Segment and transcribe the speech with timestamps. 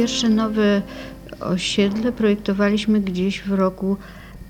[0.00, 0.82] pierwsze nowe
[1.40, 3.96] osiedle projektowaliśmy gdzieś w roku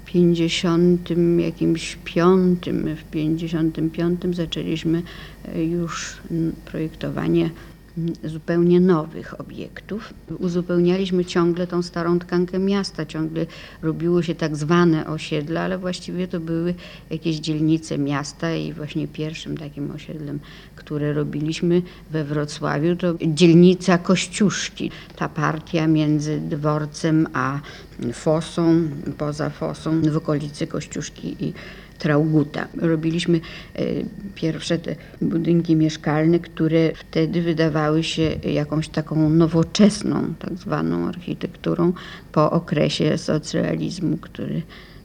[0.07, 1.09] 50
[1.39, 5.03] jakimś piątym, w 55 zaczęliśmy
[5.55, 6.17] e, już
[6.65, 7.51] projektowanie
[8.25, 10.15] zupełnie nowych obiektów.
[10.39, 13.47] Uzupełnialiśmy ciągle tą starą tkankę miasta, ciągle
[13.83, 16.75] robiło się tak zwane osiedla, ale właściwie to były
[17.11, 20.41] jakieś dzielnice miasta i właśnie pierwszym takim osiedlem,
[20.77, 24.91] które robiliśmy we Wrocławiu, to dzielnica Kościuszki.
[25.17, 27.61] Ta partia między dworcem a
[28.13, 31.53] fosą, poza fosą, w okolicy Kościuszki i
[32.01, 32.69] Trauguta.
[32.81, 33.41] Robiliśmy
[33.75, 33.83] e,
[34.35, 41.93] pierwsze te budynki mieszkalne, które wtedy wydawały się jakąś taką nowoczesną, tak zwaną architekturą
[42.33, 44.63] po okresie socrealizmu, który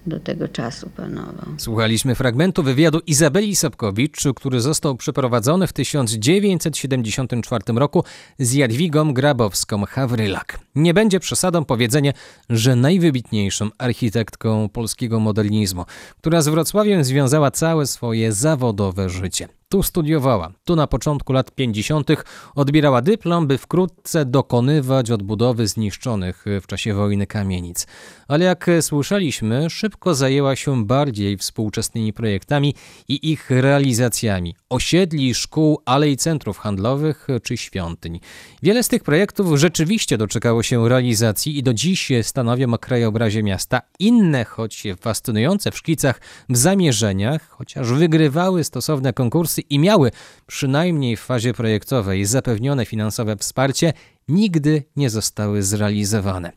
[0.08, 1.45] do tego czasu panował.
[1.58, 8.03] Słuchaliśmy fragmentu wywiadu Izabeli Sapkowicz, który został przeprowadzony w 1974 roku
[8.39, 10.58] z Jadwigą Grabowską-Hawrylak.
[10.76, 12.14] Nie będzie przesadą powiedzenie,
[12.50, 15.86] że najwybitniejszą architektką polskiego modernizmu,
[16.17, 19.48] która z Wrocławiem związała całe swoje zawodowe życie.
[19.69, 20.52] Tu studiowała.
[20.63, 22.09] Tu na początku lat 50.
[22.55, 27.88] odbierała dyplom, by wkrótce dokonywać odbudowy zniszczonych w czasie wojny kamienic.
[28.27, 32.75] Ale jak słyszeliśmy, szybko zajęła się bardziej współczesnymi projektami
[33.08, 38.19] i ich realizacjami osiedli, szkół, alei centrów handlowych czy świątyń.
[38.63, 43.81] Wiele z tych projektów rzeczywiście doczekało się realizacji i do dziś stanowią o krajobrazie miasta.
[43.99, 50.11] Inne, choć fascynujące w szkicach, w zamierzeniach, chociaż wygrywały stosowne konkursy i miały,
[50.48, 53.94] przynajmniej w fazie projektowej, zapewnione finansowe wsparcie,
[54.27, 56.51] nigdy nie zostały zrealizowane.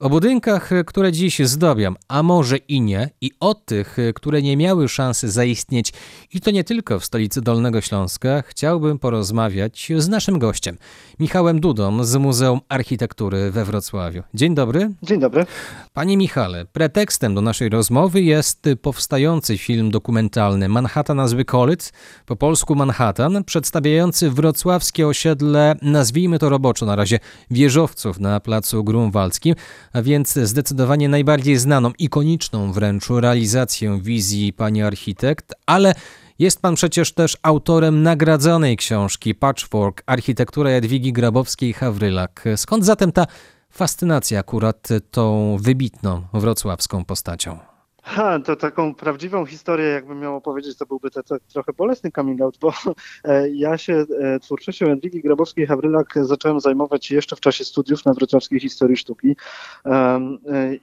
[0.00, 4.88] O budynkach, które dziś zdobią, a może i nie, i o tych, które nie miały
[4.88, 5.92] szansy zaistnieć,
[6.34, 10.78] i to nie tylko w stolicy Dolnego Śląska, chciałbym porozmawiać z naszym gościem,
[11.20, 14.22] Michałem Dudą z Muzeum Architektury we Wrocławiu.
[14.34, 14.90] Dzień dobry.
[15.02, 15.46] Dzień dobry.
[15.92, 21.92] Panie Michale, pretekstem do naszej rozmowy jest powstający film dokumentalny Manhattan as we call it,
[22.26, 27.18] po polsku Manhattan, przedstawiający wrocławskie osiedle, nazwijmy to roboczo na razie, razie
[27.50, 29.54] wieżowców na placu Grunwaldzkim,
[29.92, 35.94] a więc zdecydowanie najbardziej znaną, ikoniczną wręcz realizację wizji pani architekt, ale
[36.38, 42.56] jest pan przecież też autorem nagradzonej książki Patchwork Architektura Jadwigi Grabowskiej-Hawrylak.
[42.56, 43.26] Skąd zatem ta
[43.70, 47.71] fascynacja akurat tą wybitną wrocławską postacią?
[48.04, 52.58] Ha, to taką prawdziwą historię, jakbym miał opowiedzieć, to byłby to, trochę bolesny coming out,
[52.60, 52.72] bo
[53.24, 58.60] e, ja się e, twórczością Jadwigi Grabowskiej-Hawrylak zacząłem zajmować jeszcze w czasie studiów na Wrocławskiej
[58.60, 59.36] Historii Sztuki.
[59.84, 60.20] E,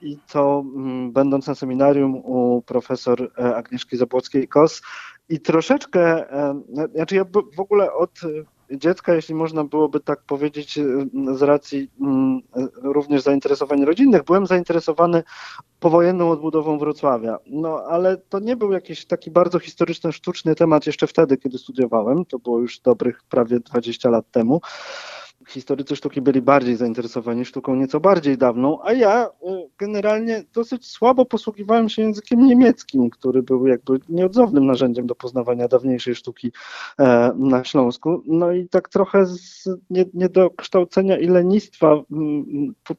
[0.02, 0.64] i to
[1.12, 4.82] będąc na seminarium u profesor Agnieszki Zabłockiej-Kos.
[5.28, 6.24] I troszeczkę,
[6.94, 7.24] znaczy ja
[7.56, 8.10] w ogóle od
[8.72, 10.78] dziecka, jeśli można byłoby tak powiedzieć,
[11.32, 11.90] z racji
[12.82, 15.22] również zainteresowań rodzinnych, byłem zainteresowany
[15.80, 17.38] powojenną odbudową Wrocławia.
[17.46, 22.24] No ale to nie był jakiś taki bardzo historyczny, sztuczny temat jeszcze wtedy, kiedy studiowałem.
[22.24, 24.60] To było już dobrych prawie 20 lat temu
[25.50, 29.30] historycy sztuki byli bardziej zainteresowani sztuką nieco bardziej dawną, a ja y,
[29.78, 36.14] generalnie dosyć słabo posługiwałem się językiem niemieckim, który był jakby nieodzownym narzędziem do poznawania dawniejszej
[36.14, 36.52] sztuki
[36.98, 38.22] e, na Śląsku.
[38.26, 39.68] No i tak trochę z
[40.14, 42.02] niedokształcenia i lenistwa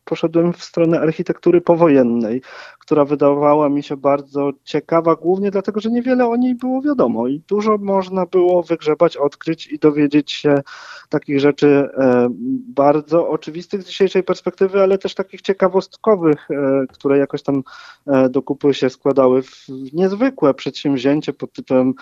[0.05, 2.41] poszedłem w stronę architektury powojennej,
[2.79, 7.41] która wydawała mi się bardzo ciekawa, głównie dlatego, że niewiele o niej było wiadomo i
[7.47, 10.61] dużo można było wygrzebać, odkryć i dowiedzieć się
[11.09, 12.29] takich rzeczy e,
[12.67, 17.63] bardzo oczywistych z dzisiejszej perspektywy, ale też takich ciekawostkowych, e, które jakoś tam
[18.07, 21.93] e, do kupy się składały w niezwykłe przedsięwzięcie pod tytułem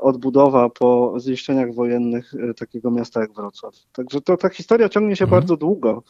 [0.00, 3.74] odbudowa po zniszczeniach wojennych takiego miasta jak Wrocław.
[3.92, 5.40] Także to ta historia ciągnie się mhm.
[5.40, 6.02] bardzo długo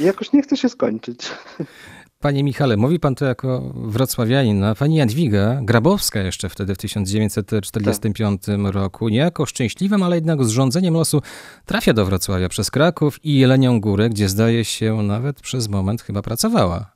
[0.00, 1.30] i jakoś nie chce się skończyć.
[2.20, 8.42] Panie Michale, mówi pan to jako wrocławianin, a pani Jadwiga Grabowska jeszcze wtedy w 1945
[8.46, 8.74] tak.
[8.74, 11.22] roku, niejako szczęśliwym, ale jednak zrządzeniem losu
[11.66, 16.22] trafia do Wrocławia przez Kraków i Jelenią Górę, gdzie zdaje się nawet przez moment chyba
[16.22, 16.92] pracowała.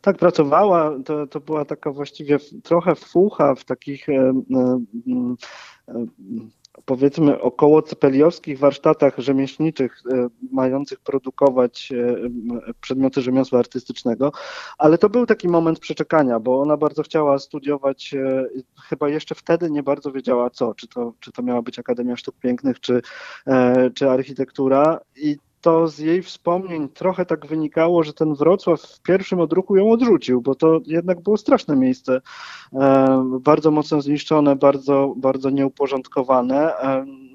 [0.00, 0.92] Tak, pracowała.
[1.04, 4.06] To, to była taka właściwie trochę fucha w takich
[6.84, 12.16] powiedzmy około cepeliowskich warsztatach rzemieślniczych e, mających produkować e,
[12.80, 14.32] przedmioty rzemiosła artystycznego,
[14.78, 18.46] ale to był taki moment przeczekania, bo ona bardzo chciała studiować, e,
[18.88, 22.38] chyba jeszcze wtedy nie bardzo wiedziała co, czy to, czy to miała być Akademia Sztuk
[22.38, 23.02] Pięknych, czy,
[23.94, 25.00] czy architektura.
[25.16, 25.36] I
[25.68, 30.40] to z jej wspomnień trochę tak wynikało, że ten Wrocław w pierwszym odruchu ją odrzucił,
[30.40, 32.20] bo to jednak było straszne miejsce,
[33.40, 36.72] bardzo mocno zniszczone, bardzo, bardzo nieuporządkowane.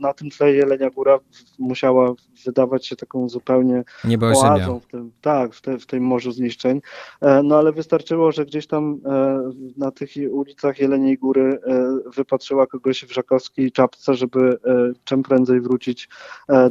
[0.04, 1.20] Na tym tle Jelenia Góra
[1.60, 2.14] musiała
[2.46, 3.84] wydawać się taką zupełnie
[4.22, 6.82] oazą w tym, tak, w, te, w tym morzu zniszczeń.
[7.22, 9.42] E, No ale wystarczyło, że gdzieś tam e,
[9.78, 14.58] na tych ulicach Jeleniej Góry e, wypatrzyła kogoś w żakowskiej czapce, żeby
[15.04, 16.10] czym prędzej wrócić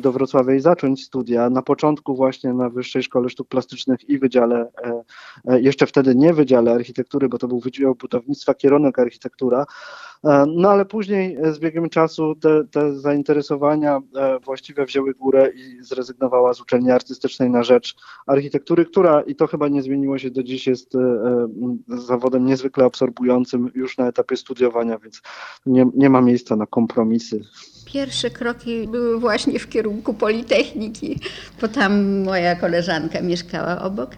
[0.00, 1.50] do Wrocławia i zacząć studia.
[1.50, 4.68] Na początku właśnie na Wyższej Szkole Sztuk Plastycznych i Wydziale,
[5.44, 9.64] jeszcze wtedy nie Wydziale Architektury, bo to był Wydział Budownictwa, kierunek architektura,
[10.46, 16.54] No ale później z biegiem czasu te, te zainteresowania e, właściwie wzięły górę i zrezygnowała
[16.54, 17.96] z uczelni artystycznej na rzecz
[18.26, 21.48] architektury, która i to chyba nie zmieniło się do dziś, jest e, e,
[21.98, 25.22] zawodem niezwykle absorbującym już na etapie studiowania, więc
[25.66, 27.40] nie, nie ma miejsca na kompromisy.
[27.86, 31.20] Pierwsze kroki były właśnie w kierunku Politechniki,
[31.60, 34.10] bo tam moja koleżanka mieszkała obok.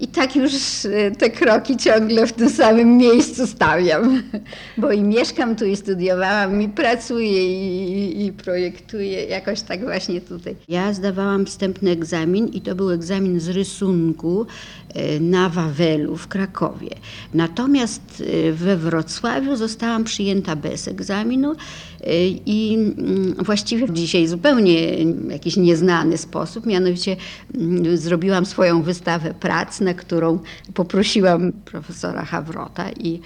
[0.00, 0.52] I tak już
[0.84, 4.22] e, te kroki ciągle w tym samym miejscu stawiam,
[4.78, 10.56] bo i mieszkam tu, i studiowałam, i pracuję, i, i projektuję, jakoś tak właśnie tutaj.
[10.68, 14.46] Ja zdawałam wstępny egzamin i to był egzamin z rysunku
[14.94, 16.90] e, na Wawelu w Krakowie.
[17.34, 21.54] Natomiast e, we Wrocławiu zostałam przyjęta bez egzaminu
[22.46, 27.16] i mm, właściwie dzisiaj zupełnie jakiś nieznany sposób, mianowicie
[27.54, 30.38] mm, zrobiłam swoją wystawę prac, na którą
[30.74, 33.20] poprosiłam profesora Hawrota i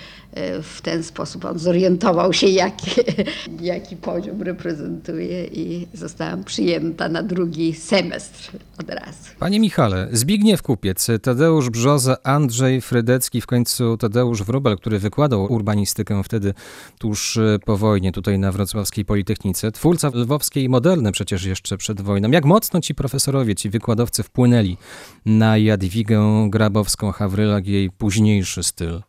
[0.63, 2.91] w ten sposób on zorientował się, jaki,
[3.61, 9.31] jaki poziom reprezentuje i zostałam przyjęta na drugi semestr od razu.
[9.39, 16.23] Panie Michale, Zbigniew Kupiec, Tadeusz Brzoza, Andrzej Frydecki, w końcu Tadeusz Wróbel, który wykładał urbanistykę
[16.25, 16.55] wtedy
[16.99, 22.31] tuż e, po wojnie tutaj na Wrocławskiej Politechnice, twórca lwowskiej moderny przecież jeszcze przed wojną.
[22.31, 24.77] Jak mocno ci profesorowie, ci wykładowcy wpłynęli
[25.27, 29.03] na Jadwigę Grabowską-Hawrylak jej późniejszy styl?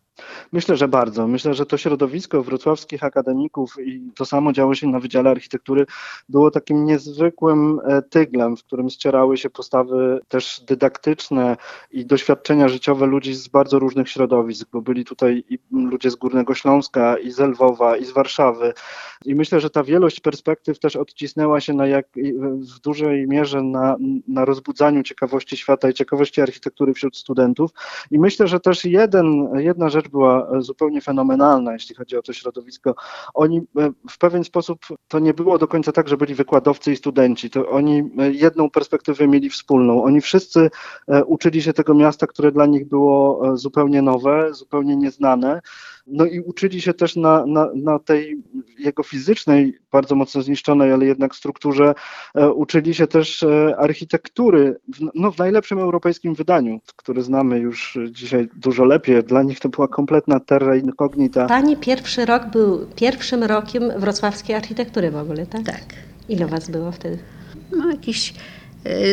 [0.52, 1.28] Myślę, że bardzo.
[1.28, 5.86] Myślę, że to środowisko wrocławskich akademików i to samo działo się na Wydziale Architektury
[6.30, 11.58] było takim niezwykłym e, tyglem, w którym ścierały się postawy też dydaktyczne
[11.92, 16.54] i doświadczenia życiowe ludzi z bardzo różnych środowisk, bo byli tutaj i ludzie z Górnego
[16.54, 18.74] Śląska, i z Lwowa, i z Warszawy.
[19.26, 22.08] I myślę, że ta wielość perspektyw też odcisnęła się na jak,
[22.76, 23.96] w dużej mierze na,
[24.28, 27.72] na rozbudzaniu ciekawości świata i ciekawości architektury wśród studentów.
[28.12, 30.19] I myślę, że też jeden, jedna rzecz była
[30.60, 32.96] zupełnie fenomenalna, jeśli chodzi o to środowisko.
[33.34, 36.96] Oni e, w pewien sposób, to nie było do końca tak, że byli wykładowcy i
[36.96, 40.04] studenci, to oni e, jedną perspektywę mieli wspólną.
[40.04, 40.70] Oni wszyscy
[41.08, 45.62] e, uczyli się tego miasta, które dla nich było zupełnie nowe, zupełnie nieznane.
[46.08, 48.44] No i uczyli się też na, na, na tej
[48.80, 51.94] jego fizycznej, bardzo mocno zniszczonej, ale jednak strukturze,
[52.36, 58.00] e, uczyli się też e, architektury w, no, w najlepszym europejskim wydaniu, które znamy już
[58.12, 59.24] dzisiaj dużo lepiej.
[59.24, 61.46] Dla nich to była kompletna terra incognita.
[61.46, 65.64] Pani pierwszy rok był pierwszym rokiem wrocławskiej architektury w ogóle, tak?
[65.64, 65.84] Tak.
[66.30, 67.18] Ile was było wtedy?
[67.72, 68.34] No, jakieś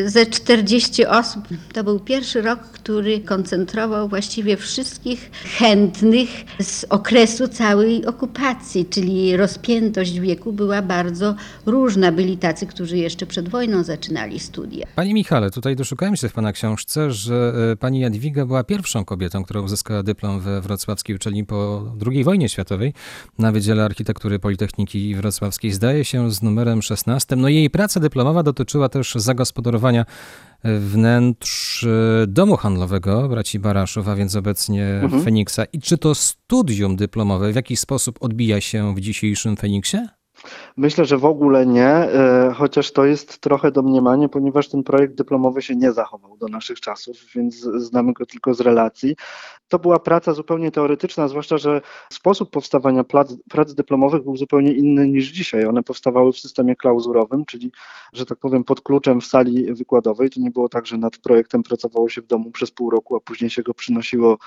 [0.07, 1.45] ze 40 osób.
[1.73, 6.29] To był pierwszy rok, który koncentrował właściwie wszystkich chętnych
[6.61, 11.35] z okresu całej okupacji, czyli rozpiętość wieku była bardzo
[11.67, 12.13] różna.
[12.13, 14.87] Byli tacy, którzy jeszcze przed wojną zaczynali studia.
[14.95, 19.45] Panie Michale, tutaj doszukałem się w Pana książce, że e, Pani Jadwiga była pierwszą kobietą,
[19.45, 22.93] która uzyskała dyplom we wrocławskiej uczelni po II wojnie światowej
[23.39, 25.73] na Wydziale Architektury Politechniki Wrocławskiej.
[25.73, 27.37] Zdaje się z numerem 16.
[27.37, 29.57] No jej praca dyplomowa dotyczyła też zagospodarowania
[30.65, 35.23] wnętrz e, domu handlowego braci Baraszów, a więc obecnie Mhm.
[35.23, 35.65] Feniksa.
[35.73, 39.99] I czy to studium dyplomowe w jakiś sposób odbija się w dzisiejszym Feniksie?
[40.77, 45.63] Myślę, że w ogóle nie, e, chociaż to jest trochę domniemanie, ponieważ ten projekt dyplomowy
[45.63, 49.17] się nie zachował do naszych czasów, więc znamy go tylko z relacji.
[49.69, 51.81] To była praca zupełnie teoretyczna, zwłaszcza, że
[52.13, 55.67] sposób powstawania prac, prac dyplomowych był zupełnie inny niż dzisiaj.
[55.67, 57.73] One powstawały w systemie klauzurowym, czyli,
[58.13, 60.31] że tak powiem, pod kluczem w sali wykładowej.
[60.31, 63.21] To nie było tak, że nad projektem pracowało się w domu przez pół roku, a
[63.21, 64.39] później się go przynosiło,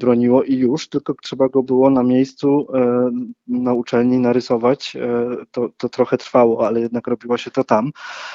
[0.00, 3.10] broniło i już, tylko trzeba go było na miejscu e,
[3.48, 4.96] na uczelni narysować.
[4.96, 7.90] E, to, to trochę trwało, ale jednak robiło się to tam.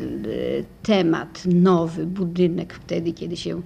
[0.82, 3.62] temat, nowy budynek wtedy, kiedy się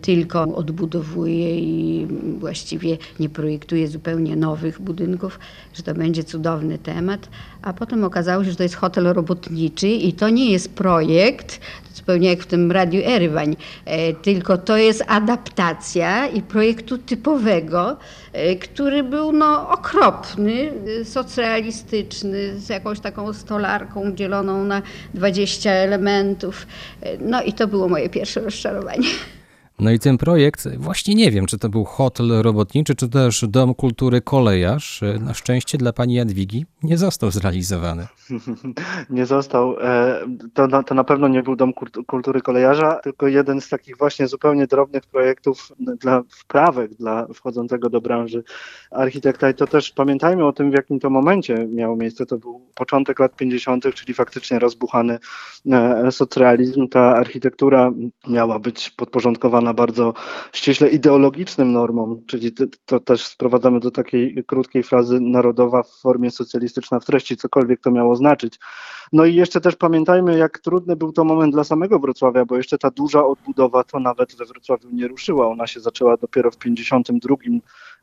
[0.00, 2.06] tylko odbudowuje i
[2.38, 5.38] właściwie nie projektuje zupełnie nowych budynków,
[5.74, 7.28] że to będzie cudowny temat.
[7.64, 11.60] A potem okazało się, że to jest hotel robotniczy i to nie jest projekt,
[11.94, 17.96] zupełnie jak w tym Radiu Erywań, e, tylko to jest adaptacja i projektu typowego,
[18.32, 24.82] e, który był no, okropny, e, socrealistyczny, z jakąś taką stolarką dzieloną na
[25.14, 26.66] 20 elementów.
[27.20, 29.08] No i to było moje pierwsze rozczarowanie.
[29.78, 33.74] No i ten projekt, właśnie nie wiem, czy to był hotel robotniczy, czy też Dom
[33.74, 35.00] Kultury Kolejarz.
[35.20, 38.06] Na szczęście dla pani Jadwigi nie został zrealizowany.
[39.10, 39.76] Nie został.
[39.80, 40.20] E,
[40.54, 43.96] To na, to na pewno nie był Dom Kult- Kultury Kolejarza, tylko jeden z takich
[43.98, 48.44] właśnie zupełnie drobnych projektów dla wprawek dla wchodzącego do branży
[48.90, 49.50] architekta.
[49.50, 52.26] I to też pamiętajmy o tym, w jakim to momencie miało miejsce.
[52.26, 55.18] To był początek lat 50., czyli faktycznie rozbuchany
[55.72, 56.88] e, socrealizm.
[56.88, 57.92] Ta architektura
[58.28, 60.14] miała być podporządkowana bardzo
[60.52, 62.52] ściśle ideologicznym normom, czyli
[62.86, 67.90] to też sprowadzamy do takiej krótkiej frazy narodowa w formie socjalistyczna w treści, cokolwiek to
[67.90, 68.58] miało znaczyć.
[69.12, 72.78] No i jeszcze też pamiętajmy, jak trudny był to moment dla samego Wrocławia, bo jeszcze
[72.78, 75.48] ta duża odbudowa to nawet we Wrocławiu nie ruszyła.
[75.48, 77.36] Ona się zaczęła dopiero w 52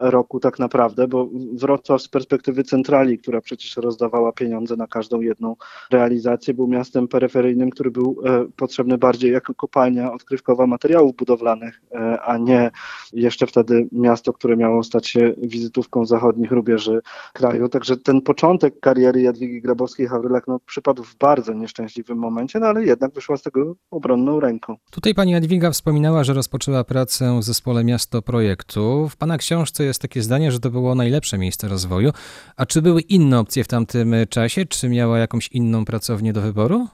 [0.02, 5.56] roku tak naprawdę, bo Wrocław z perspektywy centrali, która przecież rozdawała pieniądze na każdą jedną
[5.92, 12.22] realizację, był miastem peryferyjnym, który był e, potrzebny bardziej jako kopalnia odkrywkowa materiałów budowlanych, e,
[12.22, 12.72] a nie
[13.14, 17.02] jeszcze wtedy miasto, które miało stać się wizytówką zachodnich rubieży
[17.34, 17.70] kraju.
[17.70, 23.14] Także ten początek kariery Jadwigi Grabowskiej-Hawrylak no, przypadł w bardzo nieszczęśliwym momencie, no ale jednak
[23.14, 24.76] wyszła z tego obronną ręką.
[24.92, 29.10] Tutaj pani Jadwiga wspominała, że rozpoczęła pracę w zespole Miasto Projektu.
[29.10, 32.12] W pana książce jest takie zdanie, że to było najlepsze miejsce rozwoju.
[32.58, 34.66] A czy były inne opcje w tamtym czasie?
[34.66, 36.88] Czy miała jakąś inną pracownię do wyboru?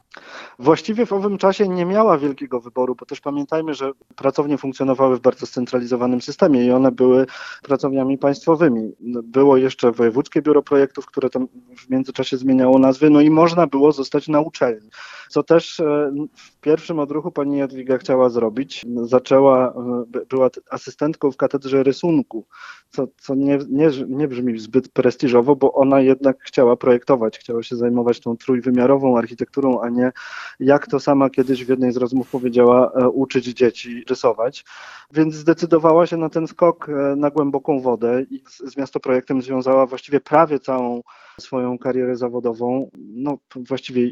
[0.59, 5.21] Właściwie w owym czasie nie miała wielkiego wyboru, bo też pamiętajmy, że pracownie funkcjonowały w
[5.21, 7.25] bardzo scentralizowanym systemie i one były
[7.63, 8.91] pracowniami państwowymi.
[9.23, 13.91] Było jeszcze Wojewódzkie Biuro Projektów, które tam w międzyczasie zmieniało nazwy, no i można było
[13.91, 14.89] zostać na uczelni.
[15.29, 18.85] Co też e, w pierwszym odruchu pani Jadwiga chciała zrobić.
[19.03, 22.45] Zaczęła, e, by- była asystentką w katedrze rysunku,
[22.89, 27.75] co, co nie, nie, nie brzmi zbyt prestiżowo, bo ona jednak chciała projektować, chciała się
[27.75, 30.11] zajmować tą trójwymiarową architekturą, a nie
[30.59, 34.65] jak to sama kiedyś w jednej z rozmów powiedziała, e, uczyć dzieci rysować.
[35.13, 40.19] Więc zdecydowała się na ten skok na głęboką wodę i z, z miastoprojektem związała właściwie
[40.19, 41.01] prawie całą
[41.41, 42.89] swoją karierę zawodową.
[42.97, 44.11] No właściwie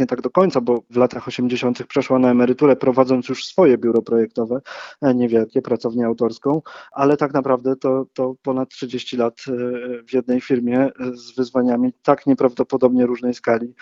[0.00, 1.86] nie tak do końca, bo w latach 80.
[1.86, 4.60] przeszła na emeryturę, prowadząc już swoje biuro projektowe,
[5.02, 6.62] e, niewielkie, pracownię autorską,
[6.92, 9.52] ale tak naprawdę to, to ponad 30 lat e,
[10.02, 13.74] w jednej firmie e, z wyzwaniami tak nieprawdopodobnie różnej skali,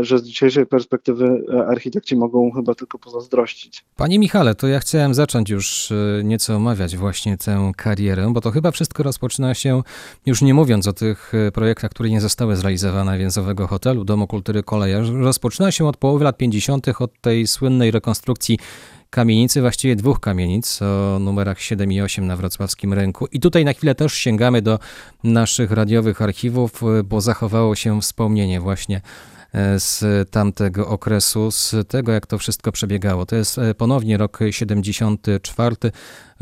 [0.00, 3.84] że z dzisiejszej perspektywy architekci mogą chyba tylko pozazdrościć.
[3.96, 5.92] Panie Michale, to ja chciałem zacząć już
[6.24, 9.82] nieco omawiać właśnie tę karierę, bo to chyba wszystko rozpoczyna się,
[10.26, 14.62] już nie mówiąc o tych projektach, które nie zostały zrealizowane, więc owego hotelu, Domu Kultury
[14.62, 18.58] Kolejarz, rozpoczyna się od połowy lat 50., od tej słynnej rekonstrukcji
[19.12, 23.26] kamienicy, właściwie dwóch kamienic o numerach 7 i 8 na wrocławskim rynku.
[23.26, 24.78] I tutaj na chwilę też sięgamy do
[25.24, 29.00] naszych radiowych archiwów, y, bo zachowało się wspomnienie właśnie
[29.52, 33.26] e, z tamtego okresu, z tego jak to wszystko przebiegało.
[33.26, 35.76] To jest e, ponownie rok 74.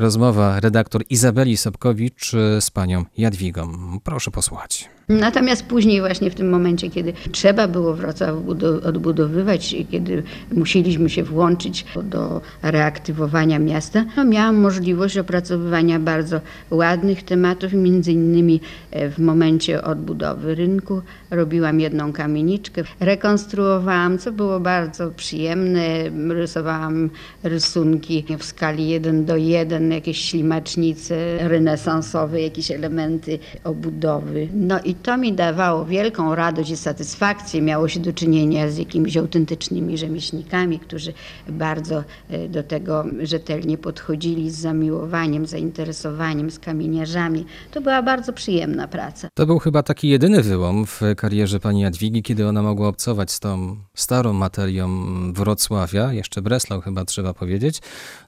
[0.00, 3.73] Rozmowa redaktor Izabeli Sobkowicz e, z panią Jadwigą.
[4.04, 4.88] Proszę posłuchać.
[5.09, 11.23] Natomiast później właśnie w tym momencie, kiedy trzeba było Wrocław budo- odbudowywać, kiedy musieliśmy się
[11.23, 16.40] włączyć do reaktywowania miasta, no miałam możliwość opracowywania bardzo
[16.71, 24.61] ładnych tematów, między innymi e, w momencie odbudowy rynku robiłam jedną kamieniczkę, rekonstruowałam, co było
[24.61, 27.11] bardzo przyjemne, rysowałam
[27.42, 31.14] rysunki w skali 1 do 1, jakieś ślimacznice
[31.49, 34.49] renesansowe, jakieś elementy obudowy.
[34.54, 37.62] No i To mi dawało wielką radość i satysfakcję.
[37.62, 41.12] Miało się do czynienia z jakimiś autentycznymi rzemieślnikami, którzy
[41.49, 47.44] bardzo e, do tego rzetelnie podchodzili z zamiłowaniem, zainteresowaniem, z kamieniarzami.
[47.70, 49.28] To była bardzo przyjemna praca.
[49.35, 53.40] To był chyba taki jedyny wyłom w karierze pani Jadwigi, kiedy ona mogła obcować z
[53.40, 54.90] tą starą materią
[55.32, 57.80] Wrocławia, jeszcze Breslau chyba trzeba powiedzieć,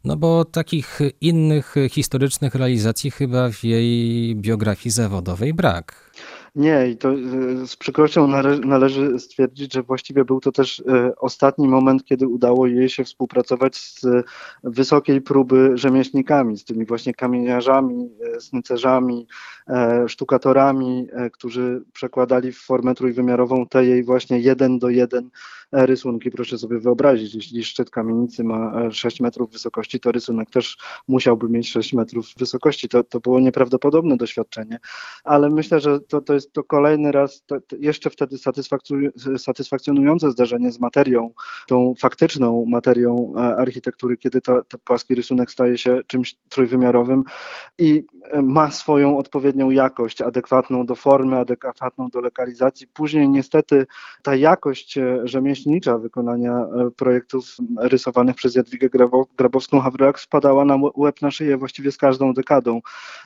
[0.05, 1.42] no bo takich innych
[1.91, 6.13] historycznych realizacji chyba w jej biografii zawodowej brak.
[6.55, 7.17] Nie, i to e,
[7.67, 12.67] z przykrością nale- należy stwierdzić, że właściwie był to też e, ostatni moment, kiedy udało
[12.67, 14.07] jej się współpracować z
[14.65, 19.27] wysokiej próby rzemieślnikami, z tymi właśnie kamieniarzami, e, snycerzami,
[19.69, 25.31] e, sztukatorami, e, którzy przekładali w formę trójwymiarową te jej właśnie jeden do jeden e,
[25.73, 26.31] rysunki.
[26.31, 31.49] Proszę sobie wyobrazić, jeśli szczyt kamienicy ma e, 6 metrów wysokości, to rysunek też musiałby
[31.49, 32.89] mieć 6 metrów wysokości.
[32.89, 34.79] To, to było nieprawdopodobne doświadczenie,
[35.25, 38.37] ale myślę, że to, to jest to kolejny raz, to, to jeszcze wtedy
[39.39, 41.31] satysfakcjonujące zdarzenie z materią,
[41.67, 47.25] tą faktyczną materią e, architektury, kiedy to płaski rysunek staje się czymś trójwymiarowym
[47.79, 52.87] i e, ma swoją odpowiednią jakość, adekwatną do formy, adekwatną do lokalizacji.
[52.87, 53.87] Później niestety
[54.23, 55.21] ta jakość e,
[56.03, 57.45] wykonania e, projektów
[57.79, 62.81] rysowanych przez Jadwigę Grabo- Grabowską-Hawrylak spadała na łeb na szyję właściwie z każdą dekadą.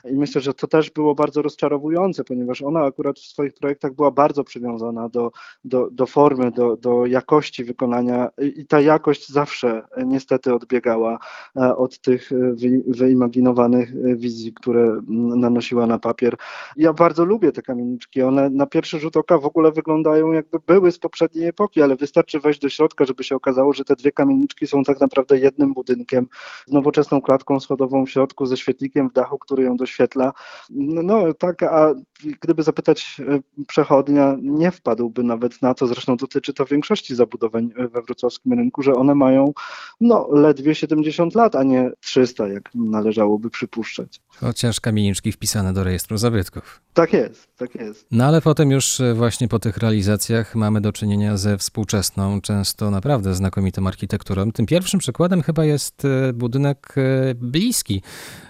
[0.05, 4.11] I myślę, że to też było bardzo rozczarowujące, ponieważ ona akurat w swoich projektach była
[4.11, 5.31] bardzo przywiązana do,
[5.63, 11.19] do, do formy, do, do jakości wykonania i ta jakość zawsze e, niestety odbiegała
[11.55, 15.01] e, od tych wy, wyimaginowanych wizji, które
[15.35, 16.35] nanosiła na papier.
[16.77, 20.91] Ja bardzo lubię te kamieniczki, one na pierwszy rzut oka w ogóle wyglądają jakby były
[20.91, 24.67] z poprzedniej epoki, ale wystarczy wejść do środka, żeby się okazało, że te dwie kamieniczki
[24.67, 26.27] są tak naprawdę jednym budynkiem
[26.67, 30.33] z nowoczesną klatką schodową w środku, ze świetlikiem w dachu, który ją doświetla.
[30.69, 31.93] No, no tak, a
[32.41, 37.87] gdyby zapytać e, przechodnia, nie wpadłby nawet na to, zresztą dotyczy to większości zabudowań e,
[37.87, 39.53] we wrocławskim rynku, że one mają
[40.01, 44.21] no, ledwie 70 lat, a nie 300, jak należałoby przypuszczać.
[44.27, 46.81] Chociaż kamieniczki wpisane do rejestru zabytków.
[46.93, 48.05] Tak jest, tak jest.
[48.11, 52.91] No ale potem już e, właśnie po tych realizacjach mamy do czynienia ze współczesną, często
[52.91, 54.51] naprawdę znakomitą architekturą.
[54.51, 58.01] Tym pierwszym przykładem chyba jest e, budynek e, bliski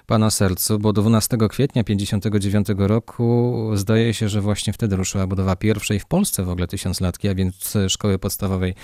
[0.06, 6.00] pana sercu, bo 12 kwietnia 1959 roku zdaje się, że właśnie wtedy ruszyła budowa pierwszej
[6.00, 8.76] w Polsce w ogóle tysiąclatki, a więc e, szkoły podstawowej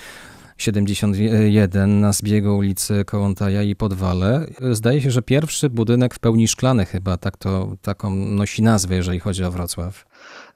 [0.58, 4.46] 71 na zbiegu ulicy Kołątaja i Podwale.
[4.72, 9.20] Zdaje się, że pierwszy budynek w pełni szklany chyba, tak to, taką nosi nazwę, jeżeli
[9.20, 10.04] chodzi o Wrocław.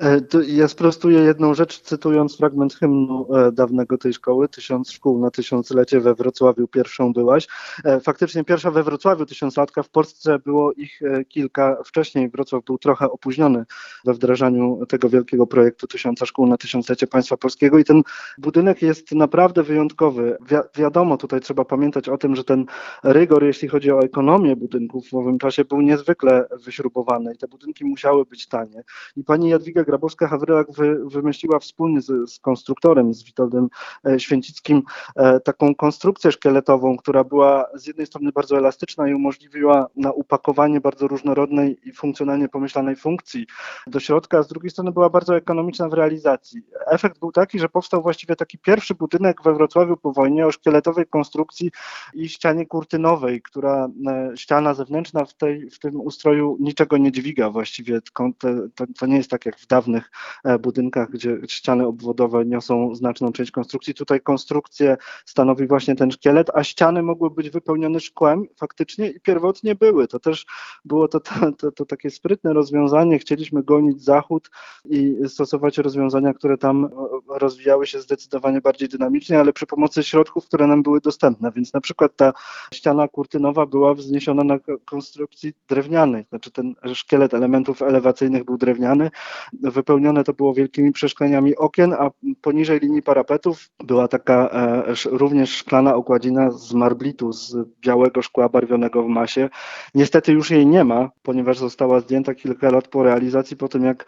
[0.00, 5.30] E, Ja sprostuję jedną rzecz, cytując fragment hymnu e, dawnego tej szkoły, Tysiąc Szkół na
[5.30, 7.46] Tysiąclecie we Wrocławiu pierwszą byłaś.
[7.84, 12.28] E, Faktycznie pierwsza we Wrocławiu tysiąclatka, w Polsce było ich kilka wcześniej.
[12.30, 13.64] Wrocław był trochę opóźniony
[14.04, 18.02] we wdrażaniu tego wielkiego projektu Tysiąca Szkół na Tysiąclecie Państwa Polskiego i ten
[18.38, 20.36] budynek jest naprawdę wyjątkowy.
[20.50, 22.64] Wi wiadomo, tutaj trzeba pamiętać o tym, że ten
[23.04, 27.84] rygor, jeśli chodzi o ekonomię budynków w owym czasie, był niezwykle wyśrubowany i te budynki
[27.84, 28.82] musiały być tanie.
[29.16, 33.68] I pani Jadwiga Grabowska-Hawrylak wy, wymyśliła wspólnie z, z konstruktorem, z Witoldem
[34.06, 34.82] e, Święcickim,
[35.16, 40.80] e, taką konstrukcję szkieletową, która była z jednej strony bardzo elastyczna i umożliwiła na upakowanie
[40.80, 43.46] bardzo różnorodnej i funkcjonalnie pomyślanej funkcji
[43.86, 46.62] do środka, a z drugiej strony była bardzo ekonomiczna w realizacji.
[46.86, 51.06] Efekt był taki, że powstał właściwie taki pierwszy budynek we Wrocławiu po wojnie o szkieletowej
[51.06, 51.70] konstrukcji
[52.14, 57.50] i ścianie kurtynowej, która e, ściana zewnętrzna w, tej, w tym ustroju niczego nie dźwiga
[57.50, 58.00] właściwie.
[58.38, 60.10] te- To, to nie jest tak jak w dawnych
[60.44, 63.94] e, budynkach, gdzie ściany obwodowe niosą znaczną część konstrukcji.
[63.94, 64.96] Tutaj konstrukcję
[65.26, 70.08] stanowi właśnie ten szkielet, a ściany mogły być wypełnione szkłem faktycznie i pierwotnie były.
[70.08, 70.46] To też
[70.84, 73.18] było to, to, to, to takie sprytne rozwiązanie.
[73.18, 74.50] Chcieliśmy gonić zachód
[74.84, 76.88] i stosować rozwiązania, które tam
[77.28, 81.52] rozwijały się zdecydowanie bardziej dynamicznie, ale przy pomocy środków, które nam były dostępne.
[81.52, 82.32] Więc na przykład ta
[82.74, 89.10] ściana kurtynowa była wzniesiona na ko- konstrukcji drewnianej, znaczy ten szkielet elementów elewacyjnych był drewniany,
[89.52, 92.10] wypełnione to było wielkimi przeszkleniami okien, a
[92.40, 99.02] poniżej linii parapetów była taka e, również szklana okładzina z marblitu, z białego szkła barwionego
[99.02, 99.48] w masie.
[99.94, 104.06] Niestety już jej nie ma, ponieważ została zdjęta kilka lat po realizacji, po tym jak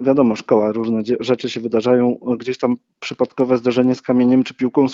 [0.00, 4.86] wiadomo, szkoła, różne rzeczy się wydarzają, gdzieś tam przypadkowe zdarzenie z kamieniem czy piłką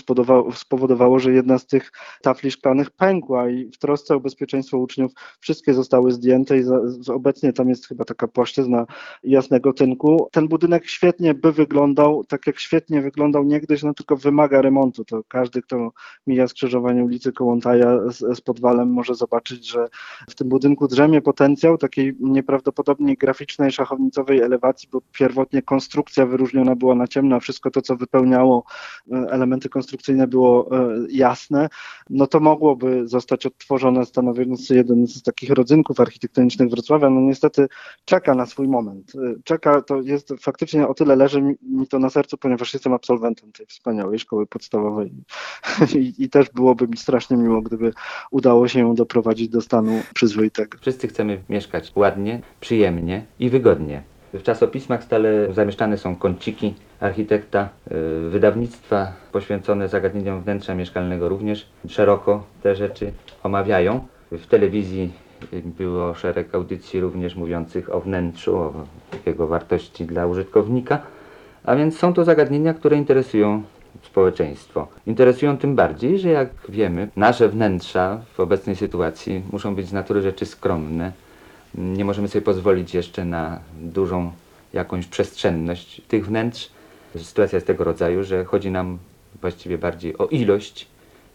[0.55, 5.75] spowodowało, że jedna z tych tafli szklanych pękła i w trosce o bezpieczeństwo uczniów wszystkie
[5.75, 6.63] zostały zdjęte i
[7.15, 8.87] obecnie tam jest chyba taka płaszczyzna
[9.23, 10.29] jasnego starego tynku.
[10.33, 15.05] Ten budynek świetnie by wyglądał, tak jak świetnie wyglądał niegdyś, no tylko wymaga remontu.
[15.05, 15.93] To każdy, kto
[16.27, 19.89] mija skrzyżowanie ulicy Kołątaja z, z Podwalem może zobaczyć, że
[20.31, 26.95] w tym budynku drzemie potencjał takiej nieprawdopodobnie graficznej, szachownicowej elewacji, bo pierwotnie konstrukcja wyróżniona była
[26.95, 28.65] na ciemno, a wszystko to, co wypełniało
[29.13, 31.69] e, elementy konstrukcyjne było e, jasne,
[32.11, 37.11] no to mogłoby zostać odtworzone, stanowiąc jeden z takich rodzynków architektonicznych Wrocławia.
[37.11, 37.69] No niestety
[38.05, 39.13] czeka na swój moment.
[39.15, 41.57] E, Czeka, to jest faktycznie o tyle leży mi,
[41.91, 45.13] to na sercu, ponieważ jestem absolwentem tej wspaniałej szkoły podstawowej
[45.99, 47.93] i, i też byłoby mi strasznie miło, gdyby
[48.31, 50.79] udało się ją doprowadzić do stanu przyzwoitego.
[50.81, 54.03] Wszyscy chcemy mieszkać ładnie, przyjemnie i wygodnie.
[54.33, 57.69] W czasopismach stale zamieszczane są kąciki architekta,
[58.27, 64.07] y, wydawnictwa poświęcone zagadnieniom wnętrza mieszkalnego również szeroko te rzeczy omawiają.
[64.33, 65.13] W telewizji
[65.65, 68.73] było szereg audycji również mówiących o wnętrzu, o
[69.27, 70.99] jego wartości dla użytkownika,
[71.65, 73.63] a więc są to zagadnienia, które interesują
[74.03, 74.89] społeczeństwo.
[75.07, 80.23] Interesują tym bardziej, że jak wiemy, nasze wnętrza w obecnej sytuacji muszą być z natury
[80.23, 81.13] rzeczy skromne.
[81.75, 84.33] Nie możemy sobie pozwolić jeszcze na dużą
[84.73, 86.71] jakąś przestrzenność tych wnętrz.
[87.17, 88.99] Sytuacja jest tego rodzaju, że chodzi nam
[89.41, 90.89] właściwie bardziej o ilość,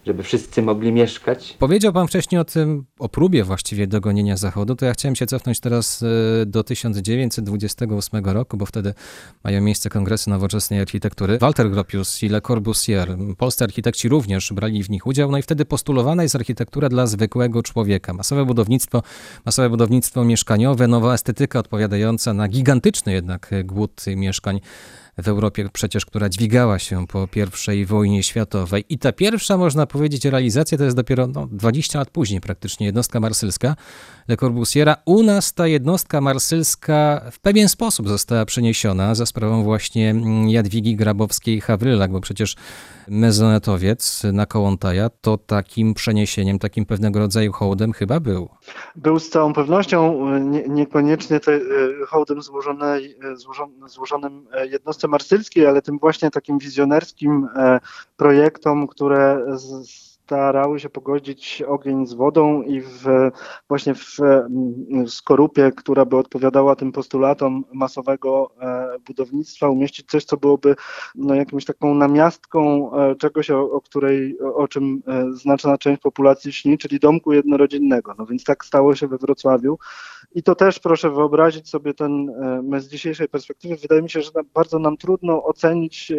[0.06, 1.56] żeby wszyscy mogli mieszkać.
[1.58, 5.60] Powiedział pan wcześniej o tym, o próbie właściwie dogonienia Zachodu, to ja chciałem się cofnąć
[5.60, 8.94] teraz e, do 1928 roku, bo wtedy
[9.44, 11.38] mają miejsce kongresy nowoczesnej architektury.
[11.38, 15.64] Walter Gropius i Le Corbusier, polscy architekci również brali w nich udział, no i wtedy
[15.64, 18.12] postulowana jest architektura dla zwykłego człowieka.
[18.12, 19.02] Masowe budownictwo,
[19.44, 24.60] masowe budownictwo mieszkaniowe, nowa estetyka odpowiadająca na gigantyczny jednak głód mieszkań
[25.18, 27.28] w Europie przecież, która dźwigała się po
[27.74, 28.84] I wojnie światowej.
[28.88, 33.20] I ta pierwsza, można powiedzieć, realizacja to jest dopiero no, 20 lat później praktycznie jednostka
[33.20, 33.76] marsylska
[34.28, 34.96] Le Corbusiera.
[35.04, 40.14] U nas ta jednostka marsylska w pewien sposób została przeniesiona za sprawą właśnie
[40.48, 42.56] Jadwigi Grabowskiej-Hawrylak, bo przecież
[43.08, 48.48] mezonetowiec na Kołątaja to takim przeniesieniem, takim pewnego rodzaju hołdem chyba był.
[48.96, 51.60] Był z całą pewnością e, nie, niekoniecznie te, e,
[52.08, 57.48] hołdem złożonej, e, złożon- złożonym e, jednostce marsylskiej, ale tym właśnie takim wizjonerskim
[58.16, 63.04] projektom, które z- starały się pogodzić ogień z wodą i w,
[63.68, 70.36] właśnie w mm, skorupie, która by odpowiadała tym postulatom masowego e, budownictwa, umieścić coś, co
[70.36, 70.76] byłoby
[71.14, 76.52] no, jakąś taką namiastką e, czegoś, o, o której, o, czym e, znaczna część populacji
[76.52, 78.14] śni, czyli domku jednorodzinnego.
[78.18, 79.78] No więc tak stało się we Wrocławiu.
[80.34, 82.30] I to też proszę wyobrazić sobie ten
[82.74, 83.76] e, z dzisiejszej perspektywy.
[83.76, 86.12] Wydaje mi się, że bardzo nam trudno ocenić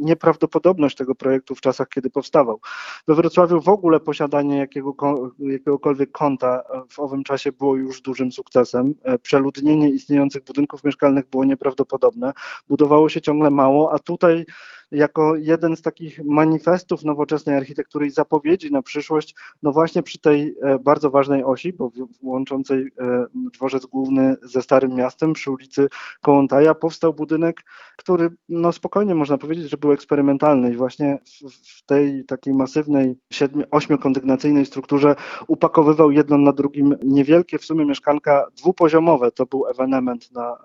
[0.00, 2.60] nieprawdopodobność tego projektu w czasach, kiedy powstawał.
[3.08, 4.94] We Wrocławiu w ogóle posiadanie jakiego,
[5.38, 8.94] jakiegokolwiek konta w owym czasie było już dużym sukcesem.
[9.02, 12.32] E, Przeludnienie istniejących budynków mieszkalnych było nieprawdopodobne.
[12.68, 14.46] Budowało się ciągle mało, a tutaj
[14.92, 20.56] jako jeden z takich manifestów nowoczesnej architektury i zapowiedzi na przyszłość, no właśnie przy tej
[20.62, 21.90] e, bardzo ważnej osi, bo
[22.22, 25.88] łączącej e, dworzec główny ze Starym Miastem przy ulicy
[26.20, 27.64] Kołątaja powstał budynek,
[27.96, 31.18] który no spokojnie można powiedzieć, że był eksperymentalny i właśnie
[31.50, 33.16] w, tej takiej masywnej
[33.70, 39.32] ośmiokondygnacyjnej strukturze upakowywał jedno na drugim niewielkie w sumie mieszkanka dwupoziomowe.
[39.32, 40.56] To był ewenement na,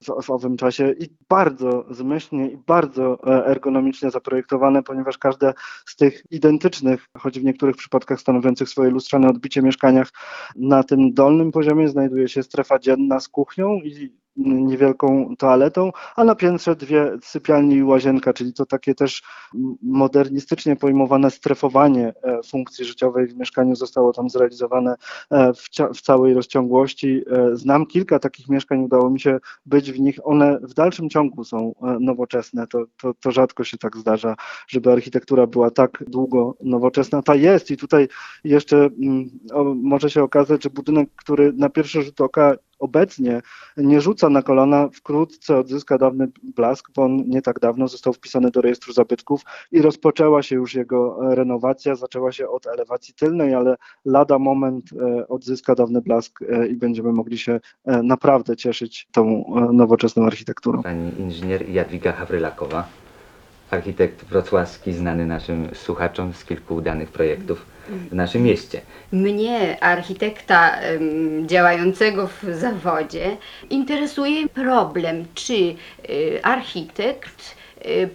[0.00, 5.54] w, w owym czasie i bardzo zmyślnie i bardzo e, ergonomicznie zaprojektowane, ponieważ każde
[5.86, 10.08] z tych identycznych, choć w niektórych przypadkach stanowiących swoje lustrzane odbicie mieszkaniach,
[10.56, 16.34] na tym dolnym poziomie znajduje się strefa dzienna z kuchnią i niewielką toaletą, a na
[16.34, 19.22] piętrze dwie sypialnie i łazienka, czyli to takie też
[19.82, 24.94] modernistycznie pojmowane strefowanie e, funkcji życiowej w mieszkaniu zostało tam zrealizowane
[25.30, 27.22] e, w, w całej rozciągłości.
[27.30, 30.18] E, Znam kilka takich mieszkań, udało mi się być w nich.
[30.24, 32.66] One w dalszym ciągu są nowoczesne.
[32.66, 34.36] To, to, to rzadko się tak zdarza,
[34.68, 37.22] żeby architektura była tak długo nowoczesna.
[37.22, 38.08] Ta jest i tutaj
[38.44, 43.42] jeszcze mm, o, może się okazać, że budynek, który na pierwszy rzut oka obecnie
[43.76, 48.50] nie rzuca na kolana, wkrótce odzyska dawny blask, bo on nie tak dawno został wpisany
[48.50, 49.42] do rejestru zabytków
[49.72, 51.94] i rozpoczęła się już jego e, renowacja.
[51.94, 57.12] Zaczęła się od elewacji tylnej, ale lada moment e, odzyska dawny blask e, i będziemy
[57.12, 60.82] mogli się naprawdę cieszyć tą nowoczesną architekturą.
[60.82, 62.88] Pani inżynier Jadwiga Hawrylakowa,
[63.72, 67.66] architekt wrocławski, znany naszym słuchaczom z kilku udanych projektów
[68.10, 68.80] w naszym mieście.
[69.12, 70.76] Mnie, architekta
[71.46, 73.36] działającego w zawodzie,
[73.70, 77.56] interesuje problem, czy y, architekt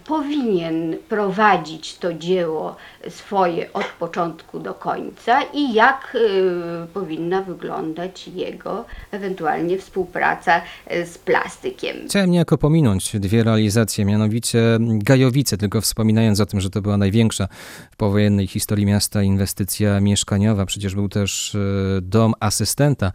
[0.06, 2.76] powinien prowadzić to dzieło
[3.10, 11.18] swoje od początku do końca i jak y, powinna wyglądać jego ewentualnie współpraca y, z
[11.18, 11.98] plastykiem.
[12.06, 17.48] Chciałem niejako pominąć dwie realizacje, mianowicie Gajowice, tylko wspominając o tym, że to była największa
[17.92, 20.66] w powojennej historii miasta inwestycja mieszkaniowa.
[20.66, 21.58] Przecież był też
[22.02, 23.12] dom asystenta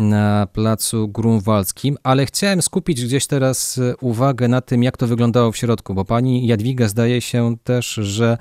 [0.00, 5.52] na placu Grunwaldzkim, ale chciałem skupić gdzieś teraz e, uwagę na tym, jak to wyglądało
[5.52, 8.38] w środku, bo pani Jadwiga zdaje się też, że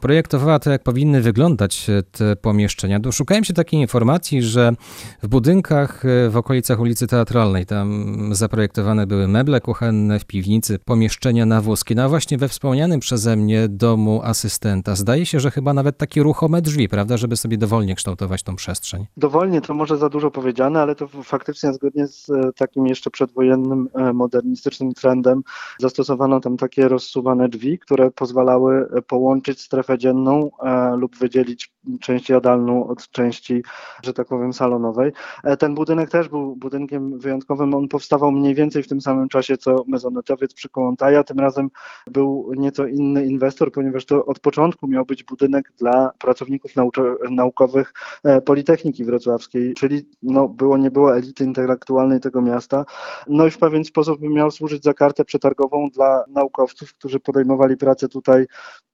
[0.00, 3.00] projektowała to, jak powinny wyglądać e, te pomieszczenia.
[3.00, 4.72] Doszukałem się takiej informacji, że
[5.22, 11.46] w budynkach e, w okolicach ulicy Teatralnej tam zaprojektowane były meble kuchenne, w piwnicy pomieszczenia
[11.46, 11.94] na wózki.
[11.94, 16.22] No a właśnie we wspomnianym przeze mnie domu asystenta zdaje się, że chyba nawet takie
[16.22, 19.06] ruchome drzwi, prawda, żeby sobie dowolnie kształtować tą przestrzeń.
[19.16, 23.88] Dowolnie to może za dużo powiedziane, ale to faktycznie zgodnie z e, takim jeszcze przedwojennym
[24.14, 25.42] modernistycznym trendem
[25.78, 32.86] zastosowano tam takie rozsuwane drzwi, które pozwalały połączyć strefę dzienną e, lub wydzielić część jadalną
[32.86, 33.62] od części,
[34.02, 35.12] że tak powiem, salonowej.
[35.44, 37.74] E, Ten budynek też był budynkiem wyjątkowym.
[37.74, 41.24] On powstawał mniej więcej w tym samym czasie co mezonetowiec przy Kołątaja.
[41.24, 41.70] Tym razem
[42.06, 46.72] był nieco inny inwestor, ponieważ to od początku miał być budynek dla pracowników
[47.30, 47.92] naukowych
[48.24, 52.84] e, Politechniki Wrocławskiej, czyli no, było nie było elity intelektualnej tego miasta.
[53.28, 58.08] No i w pewien sposób miał służyć za kartę przetargową dla naukowców, którzy podejmowali pracę
[58.08, 58.46] tutaj.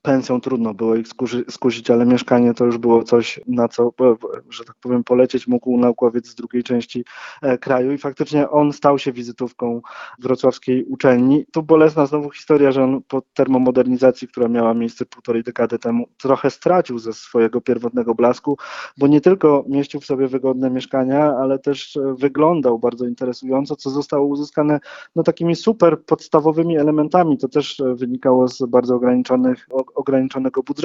[0.03, 4.15] Pensją trudno było ich skusi- skusić, ale mieszkanie to już było coś, na co, e,
[4.51, 7.05] że tak powiem, polecieć mógł naukowiec z drugiej części
[7.43, 9.81] e, kraju i faktycznie on stał się wizytówką
[10.19, 11.47] wrocławskiej uczelni.
[11.53, 16.51] Tu bolesna znowu historia, że on po termomodernizacji, która miała miejsce półtorej dekady temu, trochę
[16.51, 18.57] stracił ze swojego pierwotnego blasku,
[18.99, 23.91] bo nie tylko mieścił w sobie wygodne mieszkania, ale też e, wyglądał bardzo interesująco, co
[23.91, 24.81] zostało uzyskane
[25.17, 27.39] no, takimi super podstawowymi elementami.
[27.39, 30.76] To też wynikało z bardzo ograniczonych, ograniczonego budżetu,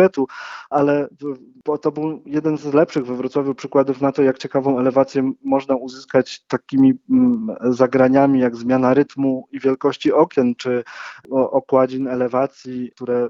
[0.70, 4.80] ale w- bo to był jeden z lepszych we Wrocławiu przykładów na to, jak ciekawą
[4.80, 10.84] elewację można uzyskać takimi mm, zagraniami, jak zmiana rytmu i wielkości okien, czy
[11.32, 13.30] okładzin elewacji, które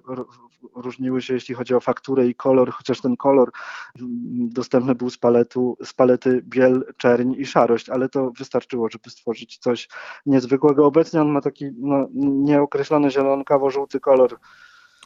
[0.76, 3.52] różniły się, jeśli chodzi o fakturę i kolor, chociaż ten kolor
[4.00, 9.10] mm, dostępny był z, paletu, z palety biel, czerń i szarość, ale to wystarczyło, żeby
[9.10, 9.90] stworzyć coś
[10.26, 10.86] niezwykłego.
[10.86, 14.40] Obecnie on ma taki no, nieokreślony zielonokawo-żółty kolor.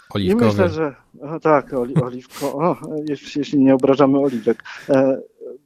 [0.09, 0.45] I Oliwkowy.
[0.45, 2.77] myślę, że o, tak, oli, oliwko, o,
[3.09, 4.63] jeśli, jeśli nie obrażamy oliwek.
[4.89, 5.21] E,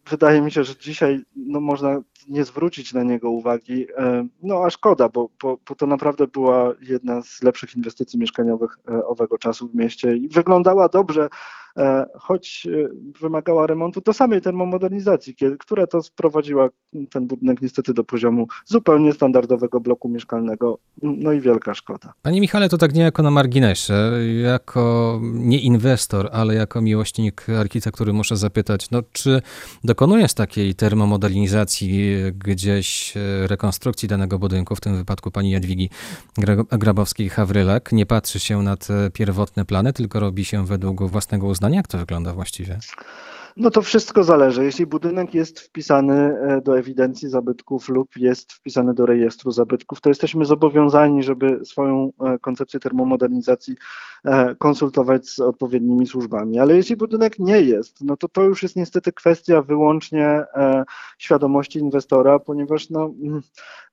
[0.10, 3.88] wydaje mi się, że dzisiaj no, można nie zwrócić na niego uwagi.
[3.98, 8.78] E, no a szkoda, bo, bo, bo to naprawdę była jedna z lepszych inwestycji mieszkaniowych
[8.90, 11.30] e, owego czasu w mieście i wyglądała dobrze,
[12.20, 12.90] choć e,
[13.22, 16.70] wymagała remontu do samej termomodernizacji, która to sprowadziła
[17.10, 20.80] ten budynek niestety do poziomu zupełnie standardowego bloku mieszkalnego.
[21.02, 22.14] No i wielka szkoda.
[22.22, 23.94] Panie Michale, to tak niejako na marginesie,
[24.44, 29.42] jako nie inwestor, ale jako miłośnik architektury muszę zapytać, no czy
[29.84, 35.90] dokonując takiej termomodernizacji gdzieś e, rekonstrukcji danego budynku, w tym wypadku pani Jadwigi
[36.38, 41.59] Gra- Grabowskiej-Hawrylak, nie patrzy się na te pierwotne plany, tylko robi się według własnego uznania?
[41.68, 42.80] Jak to wygląda właściwie?
[43.58, 44.64] No to wszystko zależy.
[44.64, 50.10] Jeśli budynek jest wpisany e, do ewidencji zabytków lub jest wpisany do rejestru zabytków, to
[50.10, 53.76] jesteśmy zobowiązani, żeby swoją e, koncepcję termomodernizacji
[54.58, 56.60] konsultować z odpowiednimi służbami.
[56.60, 60.84] Ale jeśli budynek nie jest, no to to już jest niestety kwestia wyłącznie e,
[61.18, 63.14] świadomości inwestora, ponieważ no,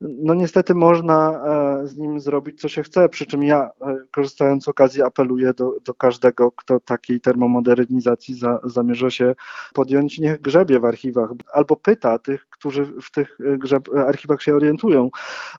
[0.00, 1.44] no niestety można
[1.82, 5.54] e, z nim zrobić co się chce, przy czym ja e, korzystając z okazji apeluję
[5.54, 9.34] do, do każdego, kto takiej termomodernizacji za, zamierza się
[9.74, 14.54] podjąć, niech grzebie w archiwach albo pyta tych, którzy w tych e, grzeb, archiwach się
[14.54, 15.10] orientują,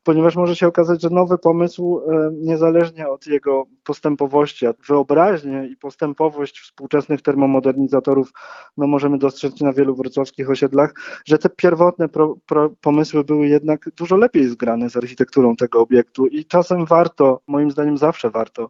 [0.04, 5.78] ponieważ może się okazać, że nowy pomysł, e, niezależnie od jego postępowości, a wyobraźnię i
[5.78, 8.32] postępowość współczesnych termomodernizatorów,
[8.78, 10.94] no możemy dostrzec na wielu wrocławskich osiedlach,
[11.26, 16.28] że te pierwotne pro, pro, pomysły były jednak dużo lepiej zgrane z architekturą tego obiektu
[16.28, 18.70] i czasem warto, moim zdaniem zawsze warto,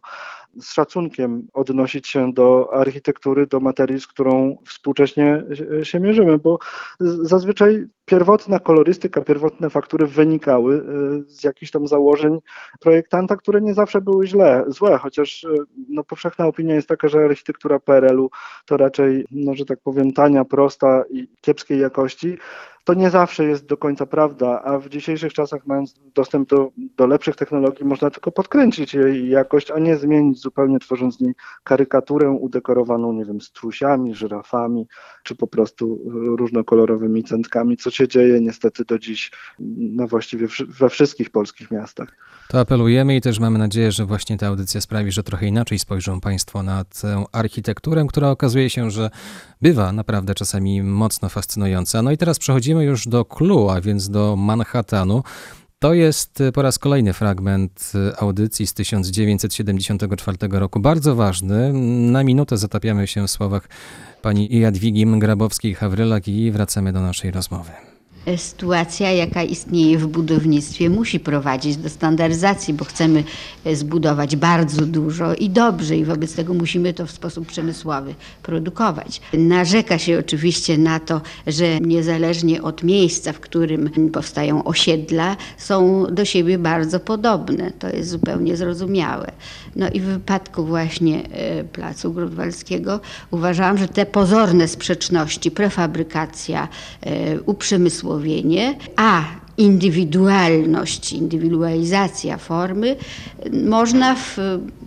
[0.60, 5.44] z szacunkiem odnosić się do architektury, do materii, z którą współcześnie
[5.82, 6.58] się- mierzymy, bo
[7.00, 10.82] zazwyczaj pierwotna kolorystyka, pierwotne faktury wynikały y,
[11.30, 12.38] z jakichś tam założeń
[12.80, 15.48] projektanta, które nie zawsze były źle, złe, chociaż y,
[15.88, 18.30] no, powszechna opinia jest taka, że architektura PRL-u
[18.66, 22.38] to raczej, no, że tak powiem, tania, prosta i kiepskiej jakości.
[22.84, 27.06] To nie zawsze jest do końca prawda, a w dzisiejszych czasach, mając dostęp do, do
[27.06, 32.30] lepszych technologii, można tylko podkręcić jej jakość, a nie zmienić zupełnie, tworząc z niej karykaturę
[32.30, 34.86] udekorowaną, nie wiem, strusiami, żyrafami
[35.22, 36.00] czy po prostu
[36.38, 39.30] różnokolorowymi centkami, co się dzieje niestety do dziś
[39.78, 42.08] no właściwie we wszystkich polskich miastach.
[42.48, 46.20] To apelujemy i też mamy nadzieję, że właśnie ta audycja sprawi, że trochę inaczej spojrzą
[46.20, 49.10] Państwo na tę architekturę, która okazuje się, że
[49.62, 52.02] bywa naprawdę czasami mocno fascynująca.
[52.02, 55.22] No i teraz przechodzimy już do Clue, a więc do Manhattanu.
[55.80, 61.72] To jest po raz kolejny fragment audycji z 1974 roku, bardzo ważny.
[62.12, 63.68] Na minutę zatapiamy się w słowach
[64.22, 67.70] pani Jadwigi Grabowskiej-Hawrylak i wracamy do naszej rozmowy
[68.36, 73.24] sytuacja, jaka istnieje w budownictwie, musi prowadzić do standaryzacji, bo chcemy
[73.72, 79.20] zbudować bardzo dużo i dobrze, i wobec tego musimy to w sposób przemysłowy produkować.
[79.32, 86.24] Narzeka się oczywiście na to, że niezależnie od miejsca, w którym powstają osiedla, są do
[86.24, 87.70] siebie bardzo podobne.
[87.78, 89.32] To jest zupełnie zrozumiałe.
[89.78, 96.68] No i w wypadku właśnie e, Placu Grunwaldzkiego uważałam, że te pozorne sprzeczności, prefabrykacja,
[97.00, 99.24] e, uprzemysłowienie, a
[99.56, 102.96] indywidualność, indywidualizacja formy
[103.52, 104.38] można w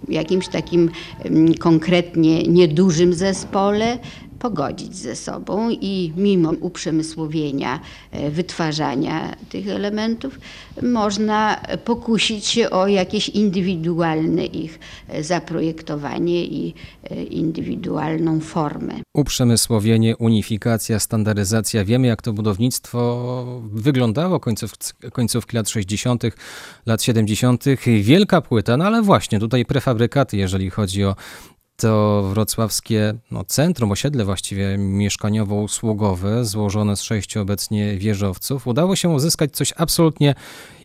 [0.09, 0.89] jakimś takim
[1.23, 3.97] mm, konkretnie niedużym zespole
[4.41, 7.79] pogodzić ze sobą i mimo uprzemysłowienia,
[8.11, 10.39] e, wytwarzania tych elementów,
[10.81, 16.73] można pokusić się o jakieś indywidualne ich e, zaprojektowanie i
[17.03, 18.93] e, indywidualną formę.
[19.13, 21.85] Uprzemysłowienie, unifikacja, standaryzacja.
[21.85, 24.71] Wiemy, jak to budownictwo wyglądało końców,
[25.11, 26.23] końcówki lat 60.,
[26.85, 27.63] lat 70.
[28.01, 31.15] Wielka płyta, no ale właśnie tutaj prefabrykaty, jeżeli chodzi o
[31.81, 39.51] to wrocławskie no, centrum, osiedle właściwie mieszkaniowo-usługowe, złożone z sześciu obecnie wieżowców, udało się uzyskać
[39.51, 40.35] coś absolutnie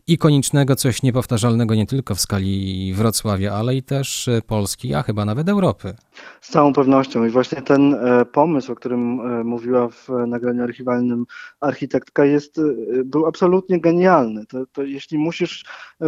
[0.07, 5.49] ikonicznego, coś niepowtarzalnego nie tylko w skali Wrocławia, ale i też Polski, a chyba nawet
[5.49, 5.95] Europy.
[6.41, 11.25] Z całą pewnością i właśnie ten e, pomysł, o którym e, mówiła w nagraniu archiwalnym
[11.61, 12.63] architektka, jest, e,
[13.05, 14.47] był absolutnie genialny.
[14.47, 15.65] To, to jeśli musisz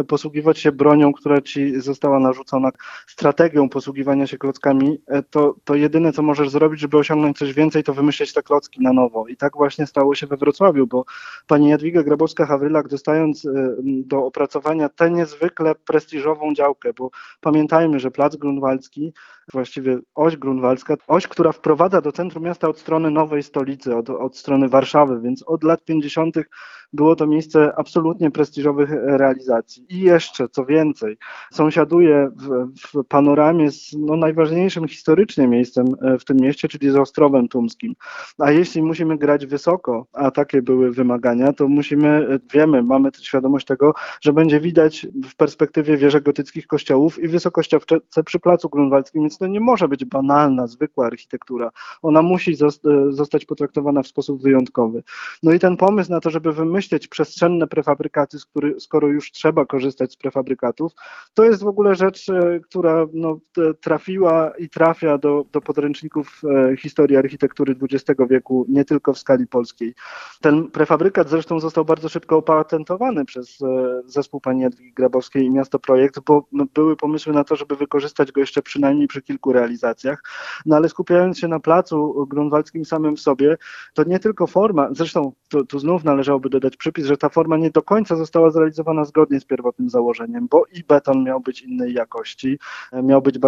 [0.07, 2.69] posługiwać się bronią, która ci została narzucona,
[3.07, 7.93] strategią posługiwania się klockami, to, to jedyne, co możesz zrobić, żeby osiągnąć coś więcej, to
[7.93, 9.27] wymyśleć te klocki na nowo.
[9.27, 11.05] I tak właśnie stało się we Wrocławiu, bo
[11.47, 13.47] pani Jadwiga Grabowska-Hawrylak, dostając
[13.83, 19.13] do opracowania tę niezwykle prestiżową działkę, bo pamiętajmy, że Plac Grunwaldzki,
[19.53, 24.37] właściwie oś grunwaldzka, oś, która wprowadza do centrum miasta od strony nowej stolicy, od, od
[24.37, 26.35] strony Warszawy, więc od lat 50.
[26.93, 29.85] było to miejsce absolutnie prestiżowych realizacji.
[29.89, 31.17] I jeszcze, co więcej,
[31.51, 36.95] sąsiaduje w, w panoramie z no, najważniejszym historycznie miejscem e, w tym mieście, czyli z
[36.95, 37.95] Ostrowem Tumskim.
[38.37, 43.65] A jeśli musimy grać wysoko, a takie były wymagania, to musimy, e, wiemy, mamy świadomość
[43.65, 49.37] tego, że będzie widać w perspektywie wieże gotyckich kościołów i wysokościowce przy Placu Grunwaldzkim, więc
[49.37, 51.71] to nie może być banalna, zwykła architektura.
[52.01, 52.55] Ona musi
[53.09, 55.03] zostać potraktowana w sposób wyjątkowy.
[55.43, 58.37] No i ten pomysł na to, żeby wymyśleć przestrzenne prefabrykaty,
[58.79, 60.91] skoro już trzeba korzystać z prefabrykatów,
[61.33, 63.39] to jest w ogóle rzecz, e, która no,
[63.81, 69.47] trafiła i trafia do, do podręczników e, historii architektury XX wieku, nie tylko w skali
[69.47, 69.93] polskiej.
[70.41, 75.79] Ten prefabrykat zresztą został bardzo szybko opatentowany przez e, zespół pani Jadwigi Grabowskiej i Miasto
[75.79, 80.23] Projekt, bo no, były pomysły na to, żeby wykorzystać go jeszcze przynajmniej przy kilku realizacjach.
[80.65, 83.57] No ale skupiając się na placu grunwaldzkim samym w sobie,
[83.93, 87.69] to nie tylko forma, zresztą tu, tu znów należałoby dodać przypis, że ta forma nie
[87.69, 92.59] do końca została zrealizowana zgodnie z pierwotnym założeniem, bo i beton miał być innej jakości,
[93.03, 93.39] miał być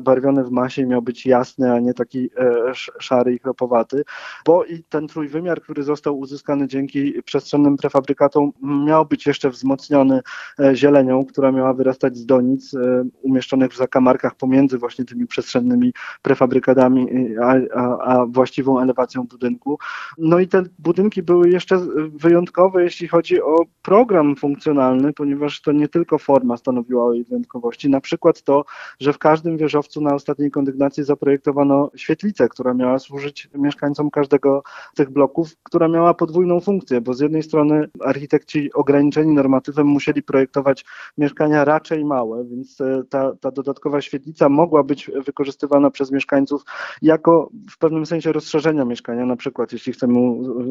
[0.00, 4.04] barwiony w masie, miał być jasny, a nie taki e, szary i kropowaty,
[4.46, 10.20] bo i ten trójwymiar, który został uzyskany dzięki przestrzennym prefabrykatom, miał być jeszcze wzmocniony
[10.60, 15.92] e, zielenią, która miała wyrastać z donic e, umieszczonych w zakamarkach pomiędzy właśnie tymi przestrzennymi
[16.22, 17.08] prefabrykatami,
[17.42, 19.78] a, a, a właściwą elewacją budynku.
[20.18, 21.80] No i te budynki były jeszcze
[22.14, 27.90] wyjątkowe, jeśli chodzi o program funkcjonalny, ponieważ to nie tylko forma stanowiła o jej wyjątkowości.
[27.90, 28.64] Na przykład to,
[29.00, 34.96] że w każdym wieżowcu na ostatniej kondygnacji zaprojektowano świetlicę, która miała służyć mieszkańcom każdego z
[34.96, 40.84] tych bloków, która miała podwójną funkcję, bo z jednej strony architekci ograniczeni normatywem musieli projektować
[41.18, 46.62] mieszkania raczej małe, więc e, ta, ta dodatkowa świetlica mogła być wykorzystywana przez mieszkańców
[47.02, 49.26] jako w pewnym sensie rozszerzenia mieszkania.
[49.26, 50.20] Na przykład, jeśli chcemy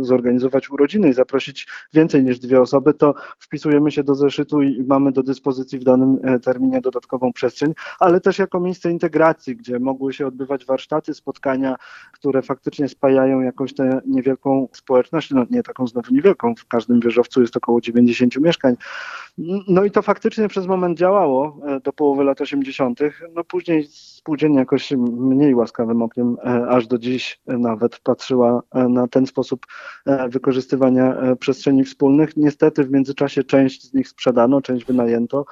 [0.01, 5.11] zorganizować urodziny i zaprosić więcej niż dwie osoby, to wpisujemy się do zeszytu i mamy
[5.11, 10.13] do dyspozycji w danym e, terminie dodatkową przestrzeń, ale też jako miejsce integracji, gdzie mogły
[10.13, 11.75] się odbywać warsztaty, spotkania,
[12.13, 17.41] które faktycznie spajają jakąś tę niewielką społeczność, no nie taką znowu niewielką, w każdym wieżowcu
[17.41, 18.75] jest około 90 mieszkań.
[19.67, 22.99] No i to faktycznie przez moment działało e, do połowy lat 80.
[23.35, 28.89] No później z spółdzielnia jakoś mniej łaskawym okiem e, aż do dziś nawet patrzyła e,
[28.89, 29.65] na ten sposób
[30.05, 32.37] e, wykorzystywania przestrzeni wspólnych.
[32.37, 35.45] Niestety w międzyczasie część z nich sprzedano, część wynajęto.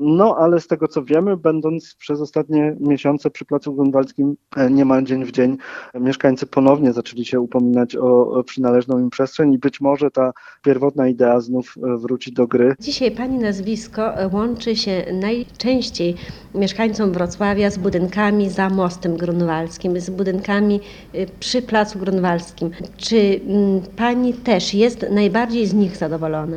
[0.00, 4.36] No ale z tego co wiemy, będąc przez ostatnie miesiące przy Placu Grunwaldzkim
[4.70, 5.56] niemal dzień w dzień,
[5.94, 10.32] mieszkańcy ponownie zaczęli się upominać o, przynależną im przestrzeń i być może ta
[10.62, 12.74] pierwotna idea znów wróci do gry.
[12.80, 16.14] Dzisiaj Pani nazwisko łączy się najczęściej
[16.54, 18.14] mieszkańcom Wrocławia z budynkami
[18.50, 20.80] za mostem grunwaldzkim, z budynkami
[21.14, 22.70] y, przy Placu Grunwaldzkim.
[22.96, 26.56] Czy mm, Pani też jest najbardziej z nich zadowolona?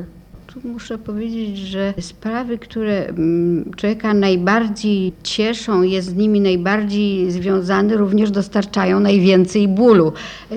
[0.63, 8.31] Muszę powiedzieć, że sprawy, które mm, człowieka najbardziej cieszą, jest z nimi najbardziej związany, również
[8.31, 10.13] dostarczają najwięcej bólu.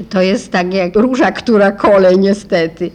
[0.08, 2.90] To jest tak jak róża, która kole niestety.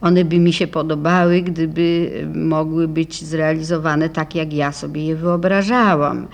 [0.00, 6.26] One by mi się podobały, gdyby mogły być zrealizowane tak, jak ja sobie je wyobrażałam.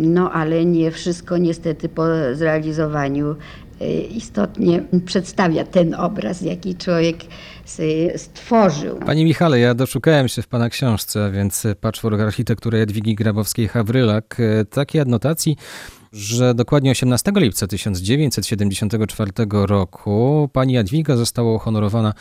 [0.00, 3.36] No ale nie wszystko niestety po zrealizowaniu
[3.80, 7.16] e, istotnie przedstawia ten obraz, jaki człowiek
[8.16, 8.96] stworzył.
[8.96, 15.00] Panie Michale, ja doszukałem się w Pana książce, więc Patchwork Architektury Jadwigi Grabowskiej-Hawrylak, e, takiej
[15.00, 15.56] adnotacji,
[16.12, 19.32] że dokładnie 18 lipca 1974
[19.66, 22.12] roku pani Jadwiga została uhonorowana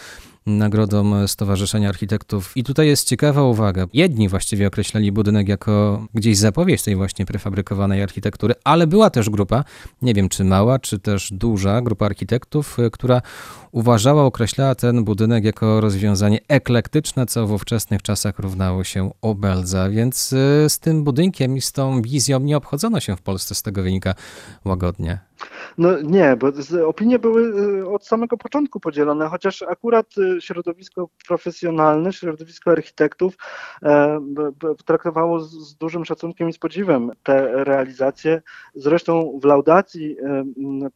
[0.45, 2.57] nagrodą Stowarzyszenia Architektów.
[2.57, 3.85] I tutaj jest ciekawa uwaga.
[3.93, 9.63] Jedni właściwie określali budynek jako gdzieś zapowiedź tej właśnie prefabrykowanej architektury, ale była też grupa,
[10.01, 13.21] nie wiem czy mała, czy też duża grupa architektów, y, która
[13.71, 19.89] uważała, określała ten budynek jako rozwiązanie eklektyczne, co w ówczesnych czasach równało się obelza.
[19.89, 23.61] Więc y, z tym budynkiem i z tą wizją nie obchodzono się w Polsce, z
[23.61, 24.15] tego wynika
[24.65, 25.19] łagodnie.
[25.77, 26.51] No nie, bo
[26.87, 27.41] opinie były
[27.81, 33.33] y, od samego początku podzielone, chociaż akurat y, środowisko profesjonalne, środowisko architektów
[33.83, 34.19] e,
[34.85, 38.41] traktowało z, dużym szacunkiem i z podziwem te realizacje.
[38.75, 40.89] Zresztą w laudacji e,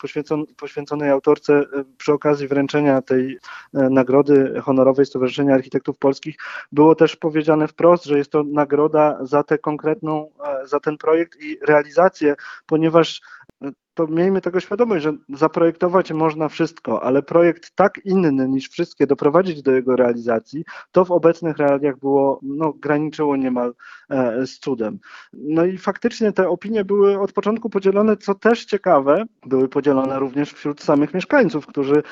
[0.57, 1.65] poświęconej autorce e,
[1.97, 3.37] przy okazji wręczenia tej
[3.73, 6.35] e, nagrody honorowej Stowarzyszenia Architektów Polskich
[6.71, 11.39] było też powiedziane wprost, że jest to nagroda za tę konkretną, e, za ten projekt
[11.41, 12.35] i realizację,
[12.65, 13.21] ponieważ
[14.00, 19.62] to miejmy tego świadomość, że zaprojektować można wszystko, ale projekt tak inny niż wszystkie doprowadzić
[19.62, 23.74] do jego realizacji, to w obecnych realiach było, no, graniczyło niemal
[24.10, 25.00] e, z cudem.
[25.34, 30.54] No i faktycznie te opinie były od początku podzielone, co też ciekawe, były podzielone również
[30.54, 32.04] wśród samych mieszkańców, którzy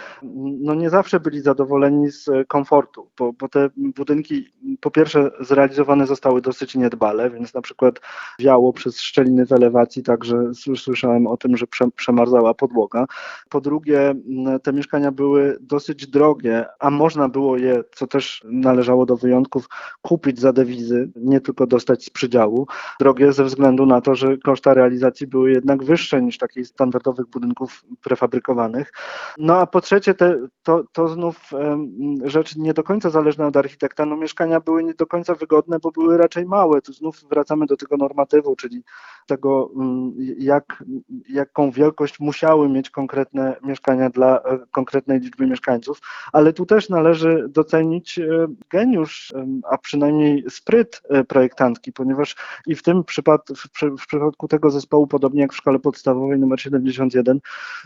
[0.62, 6.42] no, nie zawsze byli zadowoleni z komfortu, bo, bo te budynki po pierwsze zrealizowane zostały
[6.42, 8.00] dosyć niedbale, więc na przykład
[8.40, 13.06] wiało przez szczeliny w elewacji, także sły- słyszałem o tym, że przemarzała podłoga.
[13.50, 14.16] Po drugie,
[14.64, 19.70] te mieszkania były dosyć drogie, a można było je, co też należało do wyjątków,
[20.02, 22.68] kupić za dewizy, nie tylko dostać z przydziału.
[23.00, 27.84] Drogie ze względu na to, że koszta realizacji były jednak wyższe niż takich standardowych budynków
[28.02, 28.92] prefabrykowanych.
[29.38, 31.92] No a po trzecie, te, to, to znów em,
[32.24, 34.06] rzecz nie do końca zależna od architekta.
[34.06, 36.82] No mieszkania były nie do końca wygodne, bo były raczej małe.
[36.82, 38.84] Tu znów wracamy do tego normatywu, czyli
[39.28, 40.84] tego, mm, jak,
[41.30, 46.02] jaką wielkość musiały mieć konkretne mieszkania dla e, konkretnej liczby mieszkańców,
[46.34, 49.34] ale tu też należy docenić e, geniusz,
[49.72, 52.36] a przynajmniej spryt e, projektantki, ponieważ
[52.68, 56.40] i w tym przypadku, w, przy- w przypadku tego zespołu, podobnie jak w szkole podstawowej
[56.40, 57.40] numer 71,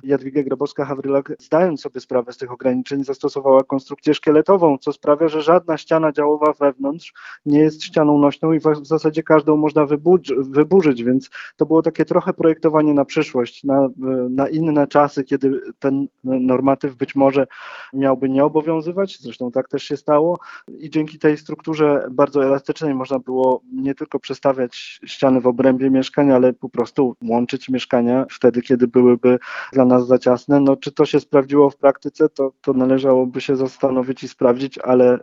[0.03, 5.77] Jadwiga Grabowska-Hawrylak, zdając sobie sprawę z tych ograniczeń, zastosowała konstrukcję szkieletową, co sprawia, że żadna
[5.77, 7.13] ściana działowa wewnątrz
[7.45, 12.05] nie jest ścianą nośną i w zasadzie każdą można wyburz, wyburzyć, więc to było takie
[12.05, 13.89] trochę projektowanie na przyszłość, na,
[14.29, 17.47] na inne czasy, kiedy ten normatyw być może
[17.93, 20.39] miałby nie obowiązywać, zresztą tak też się stało
[20.79, 26.31] i dzięki tej strukturze bardzo elastycznej można było nie tylko przestawiać ściany w obrębie mieszkań,
[26.31, 29.39] ale po prostu łączyć mieszkania wtedy, kiedy byłyby
[29.73, 30.59] dla nas za ciasne.
[30.59, 35.19] No, czy to się sprawdziło w praktyce, to, to należałoby się zastanowić i sprawdzić, ale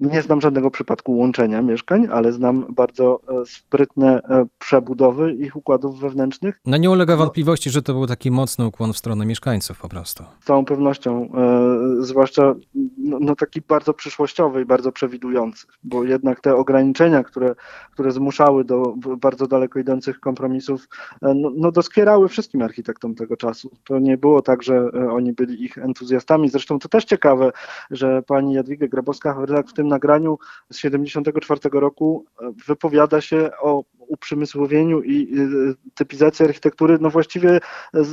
[0.00, 6.00] nie znam żadnego przypadku łączenia mieszkań, ale znam bardzo e, sprytne e, przebudowy ich układów
[6.00, 6.60] wewnętrznych.
[6.66, 10.24] No nie ulega wątpliwości, że to był taki mocny ukłon w stronę mieszkańców po prostu.
[10.40, 12.54] Z całą pewnością, e, zwłaszcza
[12.98, 17.54] no, no taki bardzo przyszłościowy i bardzo przewidujący, bo jednak te ograniczenia, które,
[17.92, 20.88] które zmuszały do bardzo daleko idących kompromisów,
[21.22, 23.70] e, no, no doskwierały wszystkim architektom tego czasu.
[23.84, 26.48] To nie było tak, że e, oni byli ich entuzjastami.
[26.48, 27.52] Zresztą to też ciekawe,
[27.90, 30.38] że pani Jadwiga Grabowska-Hawrylak w tym nagraniu
[30.72, 35.46] z 74 roku e, wypowiada się o uprzemysłowieniu i e,
[35.94, 37.60] typizacji architektury, no właściwie
[37.94, 38.06] z,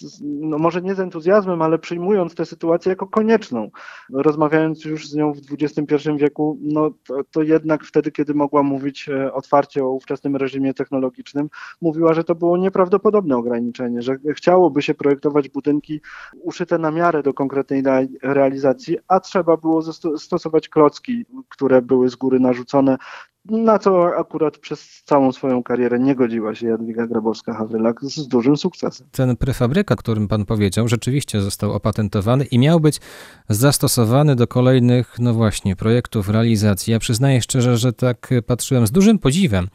[0.00, 3.70] z, no może nie z entuzjazmem, ale przyjmując tę sytuację jako konieczną.
[4.12, 9.08] Rozmawiając już z nią w XXI wieku, no to, to jednak wtedy, kiedy mogła mówić
[9.08, 11.48] e, otwarcie o ówczesnym reżimie technologicznym,
[11.80, 16.00] mówiła, że to było nieprawdopodobne ograniczenie, że chciałoby się projektować budynki
[16.42, 17.82] uszyte na miarę do konkretnej
[18.22, 19.82] realizacji, a trzeba było
[20.18, 22.96] stosować klocki, które były z góry narzucone
[23.44, 29.06] na co akurat przez całą swoją karierę nie godziła się Jadwiga Grabowska-Hawrylak z dużym sukcesem.
[29.12, 33.00] Ten prefabrykat, o którym pan powiedział, rzeczywiście został opatentowany i miał być
[33.48, 36.92] zastosowany do kolejnych, no właśnie, projektów, realizacji.
[36.92, 39.68] Ja przyznaję szczerze, że tak patrzyłem z dużym podziwem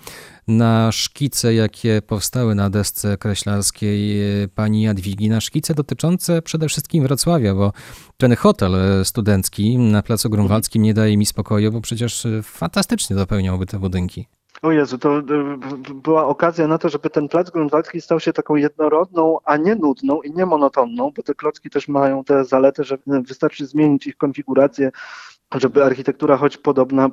[0.48, 7.04] na szkice, jakie powstały na desce kreślarskiej e, pani Jadwigi, na szkice dotyczące przede wszystkim
[7.04, 7.72] Wrocławia, bo
[8.18, 13.16] ten hotel e, studencki na Placu Grunwaldzkim nie daje mi spokoju, bo przecież e, fantastycznie
[13.16, 14.28] dopełniałby te budynki.
[14.62, 15.22] O Jezu, to
[15.94, 20.22] była okazja na to, żeby ten plac grunwaldzki stał się taką jednorodną, a nie nudną
[20.22, 24.92] i nie monotonną, bo te klocki też mają tę zaletę, że wystarczy zmienić ich konfigurację,
[25.56, 27.10] żeby architektura choć podobna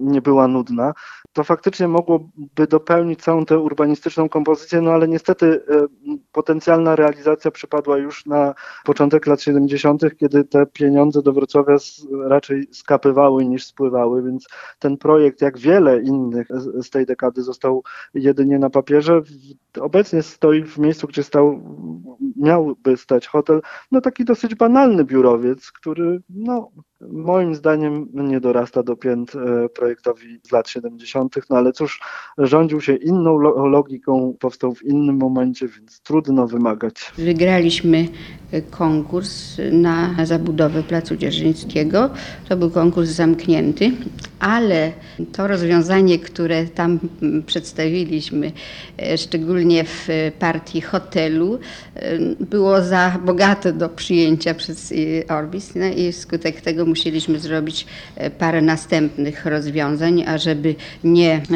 [0.00, 0.92] nie była nudna,
[1.32, 5.86] to faktycznie mogłoby dopełnić całą tę urbanistyczną kompozycję, no ale niestety e,
[6.32, 8.54] potencjalna realizacja przypadła już na
[8.84, 11.76] początek lat 70., kiedy te pieniądze do Wrocławia
[12.22, 14.46] raczej skapywały niż spływały, więc
[14.78, 17.82] ten projekt, jak wiele innych z tej dekady, został
[18.14, 19.22] jedynie na papierze.
[19.80, 21.60] Obecnie stoi w miejscu, gdzie stał,
[22.36, 23.60] miałby stać hotel,
[23.92, 26.70] no taki dosyć banalny biurowiec, który no,
[27.00, 31.19] moim zdaniem nie dorasta do pięt e, projektowi z lat 70.,
[31.50, 32.00] no ale cóż,
[32.38, 37.12] rządził się inną logiką, powstał w innym momencie, więc trudno wymagać.
[37.18, 38.08] Wygraliśmy
[38.52, 42.10] e, konkurs na zabudowę Placu Dzierżyńskiego.
[42.48, 43.90] To był konkurs zamknięty,
[44.38, 44.92] ale
[45.32, 46.98] to rozwiązanie, które tam
[47.46, 48.52] przedstawiliśmy,
[48.98, 50.08] e, szczególnie w
[50.38, 51.58] partii hotelu,
[52.40, 54.94] było za bogate do przyjęcia przez
[55.28, 60.74] Orbis no i wskutek tego musieliśmy zrobić e, parę następnych rozwiązań, ażeby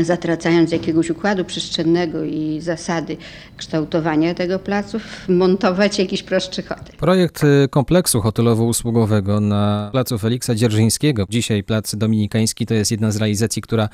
[0.03, 3.17] zatracając jakiegoś układu przestrzennego i zasady
[3.57, 6.97] kształtowania tego placu, montować jakiś prostszy hotel.
[6.97, 13.17] Projekt e, kompleksu hotelowo-usługowego na placu Feliksa Dzierżyńskiego, dzisiaj plac Dominikański, to jest jedna z
[13.17, 13.89] realizacji, która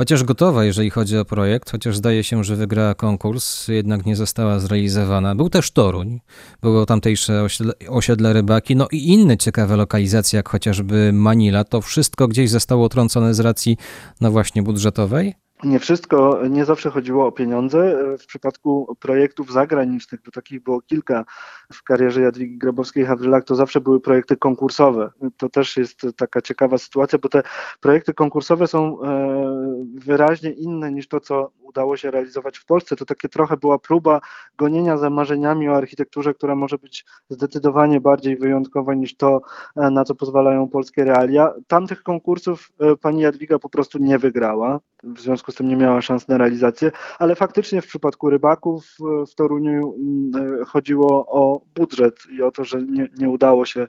[0.00, 4.58] Chociaż gotowa, jeżeli chodzi o projekt, chociaż zdaje się, że wygrała konkurs, jednak nie została
[4.58, 5.34] zrealizowana.
[5.34, 6.20] Był też Toruń,
[6.62, 11.64] było tamtejsze osiedle, osiedle Rybaki, no i inne ciekawe lokalizacje, jak chociażby Manila.
[11.64, 13.76] To wszystko gdzieś zostało trącone z racji,
[14.20, 15.34] no właśnie, budżetowej?
[15.64, 17.96] Nie wszystko, nie zawsze chodziło o pieniądze.
[18.18, 21.24] W przypadku projektów zagranicznych, bo takich było kilka
[21.72, 25.10] w karierze Jadwigi Grabowskiej-Hawrylak, to zawsze były projekty konkursowe.
[25.36, 27.42] To też jest taka ciekawa sytuacja, bo te
[27.80, 32.96] projekty konkursowe są e, wyraźnie inne niż to, co udało się realizować w Polsce.
[32.96, 34.20] To takie trochę była próba
[34.56, 39.40] gonienia za marzeniami o architekturze, która może być zdecydowanie bardziej wyjątkowa niż to,
[39.76, 41.54] e, na co pozwalają polskie realia.
[41.66, 46.02] Tamtych konkursów e, pani Jadwiga po prostu nie wygrała, w związku z tym nie miała
[46.02, 52.14] szans na realizację, ale faktycznie w przypadku rybaków e, w Toruniu mm, chodziło o budżet
[52.38, 53.86] i o to, że nie, nie udało się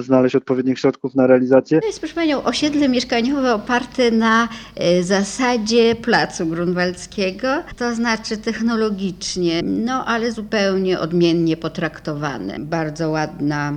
[0.00, 1.80] znaleźć odpowiednich środków na realizację.
[1.80, 4.48] To jest, proszę Panią, osiedle mieszkaniowe oparte na
[5.00, 7.08] zasadzie placu Grunwald
[7.76, 12.58] to znaczy technologicznie, no ale zupełnie odmiennie potraktowane.
[12.58, 13.72] Bardzo ładna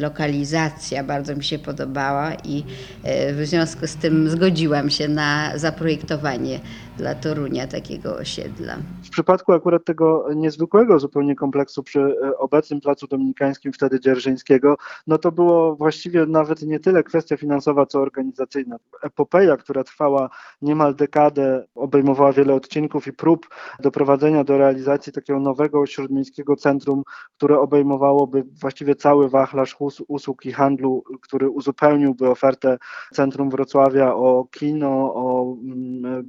[0.00, 2.64] lokalizacja, bardzo mi się podobała i
[3.02, 6.60] e, w związku z tym zgodziłam się na zaprojektowanie внимание–
[6.98, 8.76] dla Torunia takiego osiedla.
[9.04, 14.76] W przypadku akurat tego niezwykłego zupełnie kompleksu przy e, obecnym Placu Dominikańskim, wtedy Dzierżyńskiego,
[15.06, 18.76] no to było właściwie nawet nie tyle kwestia finansowa, co organizacyjna.
[19.02, 20.30] Epopeja, która trwała
[20.62, 23.48] niemal dekadę, obejmowała wiele odcinków i prób
[23.80, 27.02] doprowadzenia do realizacji takiego nowego śródmiejskiego centrum,
[27.36, 29.76] które obejmowałoby właściwie cały wachlarz
[30.08, 32.78] usług i handlu, który uzupełniłby ofertę
[33.12, 36.24] centrum Wrocławia o kino, o mm,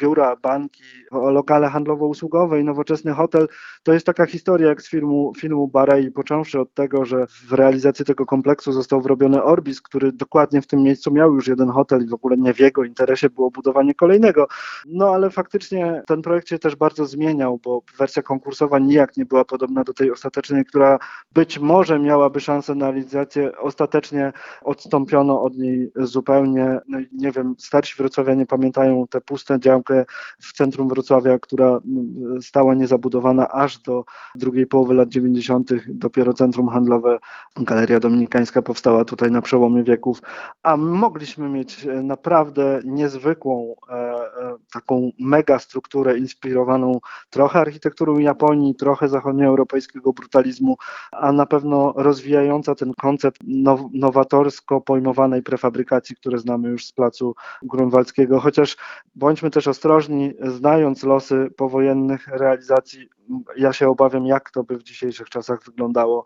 [0.00, 3.48] biura, banki, lokale handlowo-usługowe i nowoczesny hotel.
[3.82, 8.04] To jest taka historia jak z filmu, filmu Barei, począwszy od tego, że w realizacji
[8.04, 12.08] tego kompleksu został wrobiony Orbis, który dokładnie w tym miejscu miał już jeden hotel i
[12.08, 14.46] w ogóle nie w jego interesie było budowanie kolejnego.
[14.86, 19.44] No ale faktycznie ten projekt się też bardzo zmieniał, bo wersja konkursowa nijak nie była
[19.44, 20.98] podobna do tej ostatecznej, która
[21.32, 23.58] być może miałaby szansę na realizację.
[23.58, 26.80] Ostatecznie odstąpiono od niej zupełnie.
[26.88, 30.04] No nie wiem, starsi wrocławianie pamiętają tę pustą działkę
[30.40, 34.04] w centrum Wrocławia, która mm, stała niezabudowana aż do
[34.34, 35.70] drugiej połowy lat 90.
[35.88, 37.18] Dopiero centrum handlowe
[37.56, 40.22] Galeria Dominikańska powstała tutaj na przełomie wieków,
[40.62, 47.00] a mogliśmy mieć naprawdę niezwykłą e, e, taką mega strukturę inspirowaną
[47.30, 50.76] trochę architekturą Japonii, trochę zachodnioeuropejskiego brutalizmu,
[51.12, 57.34] a na pewno rozwijająca ten koncept now, nowatorsko pojmowanej prefabrykacji, które znamy już z placu
[57.62, 58.76] grunwaldzkiego, chociaż
[59.14, 63.08] bądźmy też ostrożni, znając losy powojennych realizacji
[63.56, 66.24] ja się obawiam, jak to by w dzisiejszych czasach wyglądało,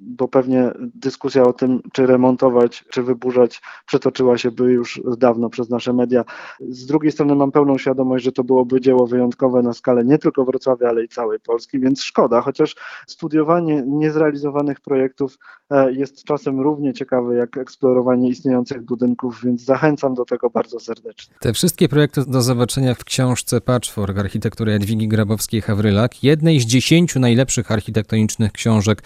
[0.00, 5.70] bo pewnie dyskusja o tym, czy remontować, czy wyburzać, przetoczyła się by już dawno przez
[5.70, 6.24] nasze media.
[6.60, 10.44] Z drugiej strony mam pełną świadomość, że to byłoby dzieło wyjątkowe na skalę nie tylko
[10.44, 12.76] Wrocławia, ale i całej Polski, więc szkoda, chociaż
[13.06, 15.38] studiowanie niezrealizowanych projektów
[15.70, 21.34] e, jest czasem równie ciekawe jak eksplorowanie istniejących budynków, więc zachęcam do tego bardzo serdecznie.
[21.40, 27.72] Te wszystkie projekty do zobaczenia w książce Patchwork architektury Jadwigi Grabowskiej-Hawrylak jednej z dziesięciu najlepszych
[27.72, 29.02] architektonicznych książek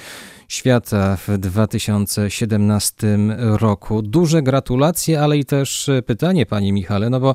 [0.49, 4.03] świata w 2017 roku.
[4.03, 7.35] Duże gratulacje, ale i też pytanie, panie Michale, no bo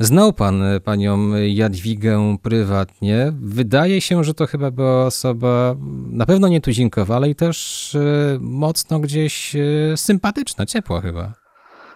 [0.00, 3.32] Znał pan panią Jadwigę prywatnie.
[3.42, 5.74] Wydaje się, że to chyba była osoba
[6.10, 7.96] na pewno nietuzinkowa, ale i też
[8.40, 9.56] mocno gdzieś
[9.96, 11.32] sympatyczna, ciepła chyba.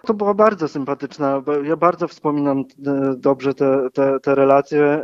[0.05, 1.41] To była bardzo sympatyczna.
[1.63, 2.63] Ja bardzo wspominam
[3.17, 5.03] dobrze te, te, te relacje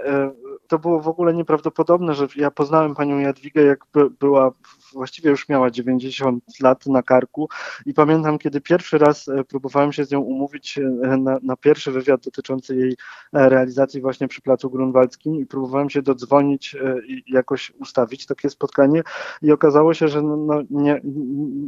[0.73, 3.85] to było w ogóle nieprawdopodobne, że ja poznałem panią Jadwigę, jak
[4.19, 4.51] była
[4.93, 7.49] właściwie już miała 90 lat na karku
[7.85, 10.81] i pamiętam, kiedy pierwszy raz e, próbowałem się z nią umówić e,
[11.17, 12.95] na, na pierwszy wywiad dotyczący jej
[13.33, 16.75] e, realizacji właśnie przy Placu Grunwaldzkim i próbowałem się dodzwonić
[17.07, 19.01] i jakoś ustawić takie spotkanie
[19.41, 21.01] i okazało się, że no, no nie,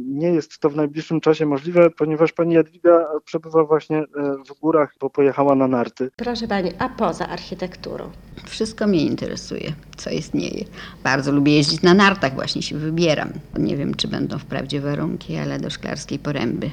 [0.06, 4.04] nie jest to w najbliższym czasie możliwe, ponieważ pani Jadwiga przebywa właśnie
[4.48, 6.10] w górach, bo pojechała na narty.
[6.16, 8.10] Proszę pani, a poza architekturą?
[8.46, 10.64] Wszystko mnie interesuje, co istnieje.
[11.04, 13.15] Bardzo lubię jeździć na nartach, właśnie się wybieram
[13.58, 16.70] Nie wiem, czy będą wprawdzie warunki, ale do Szklarskiej Poręby.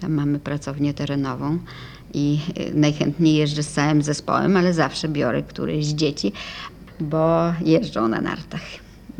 [0.00, 1.58] Tam mamy pracownię terenową
[2.14, 6.32] i y, najchętniej jeżdżę z całym zespołem, ale zawsze biorę któreś z dzieci,
[7.00, 8.62] bo jeżdżą na nartach.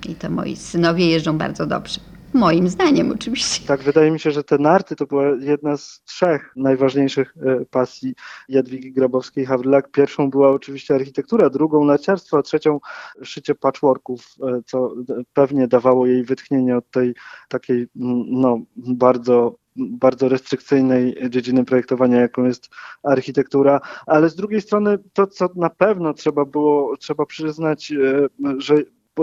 [0.09, 2.01] I to moi synowie jeżdżą bardzo dobrze.
[2.35, 3.66] Moim zdaniem oczywiście.
[3.66, 8.14] Tak, wydaje mi się, że te narty to była jedna z trzech najważniejszych e, pasji
[8.49, 9.82] Jadwigi Grabowskiej-Hawrylak.
[9.93, 12.80] Pierwszą była oczywiście architektura, drugą narciarstwo, a trzecią
[13.22, 14.95] szycie patchworków, e, co
[15.32, 17.14] pewnie dawało jej wytchnienie od tej
[17.49, 17.87] takiej
[18.26, 22.68] no, bardzo bardzo restrykcyjnej dziedziny projektowania, jaką jest
[23.03, 28.28] architektura, ale z drugiej strony to, co na pewno trzeba było, trzeba przyznać, e,
[28.59, 28.74] że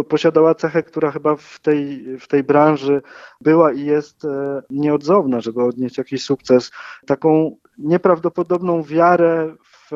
[0.09, 3.01] posiadała cechę, która chyba w tej, w tej branży
[3.41, 6.71] była i jest e, nieodzowna, żeby odnieść jakiś sukces.
[7.05, 9.55] Taką nieprawdopodobną wiarę
[9.89, 9.91] w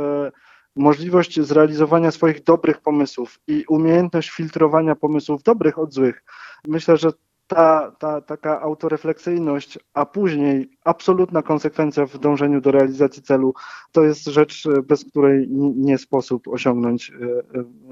[0.76, 6.24] możliwość zrealizowania swoich dobrych pomysłów i umiejętność filtrowania pomysłów dobrych od złych.
[6.68, 7.10] Myślę, że
[7.48, 13.54] ta, ta taka autorefleksyjność, a później absolutna konsekwencja w dążeniu do realizacji celu,
[13.92, 17.16] to jest rzecz, bez której nie sposób osiągnąć e,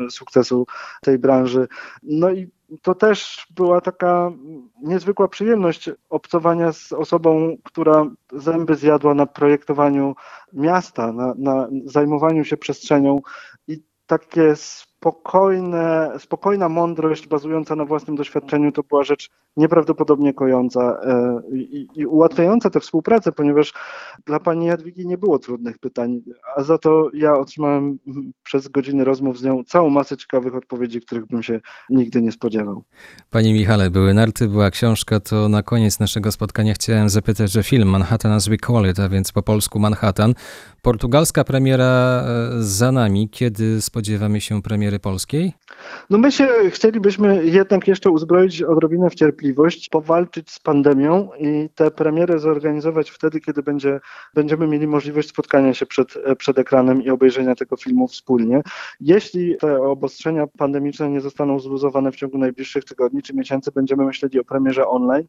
[0.06, 0.66] e, sukcesu
[1.02, 1.68] tej branży.
[2.04, 2.52] No i
[2.82, 4.32] to też była taka
[4.82, 10.16] niezwykła przyjemność obcowania z osobą, która zęby zjadła na projektowaniu
[10.54, 13.22] miasta, na, na zajmowaniu się przestrzenią
[13.68, 14.56] i takie
[15.04, 22.06] spokojne, spokojna mądrość bazująca na własnym doświadczeniu to była rzecz nieprawdopodobnie kojąca e, i, i
[22.06, 23.74] ułatwiająca tę współpracę, ponieważ
[24.26, 26.22] dla pani Jadwigi nie było trudnych pytań,
[26.56, 28.00] a za to ja otrzymałem
[28.44, 32.84] przez godziny rozmów z nią całą masę ciekawych odpowiedzi, których bym się nigdy nie spodziewał.
[33.30, 37.90] Panie Michale, były narty, była książka, to na koniec naszego spotkania chciałem zapytać, że film
[37.90, 40.34] Manhattan as we call it, a więc po polsku Manhattan,
[40.82, 43.30] portugalska premiera e, za nami.
[43.30, 45.54] Kiedy spodziewamy się premiery polskiej?
[46.10, 51.92] No my się chcielibyśmy jednak jeszcze uzbroić odrobinę w cierpliwość, powalczyć z pandemią i tę
[51.92, 54.00] premierę zorganizować wtedy, kiedy będzie,
[54.34, 58.62] będziemy mieli możliwość spotkania się przed, przed ekranem i obejrzenia tego filmu wspólnie.
[59.00, 64.40] Jeśli te obostrzenia pandemiczne nie zostaną zluzowane w ciągu najbliższych tygodni czy miesięcy, będziemy myśleli
[64.40, 65.28] o premierze online.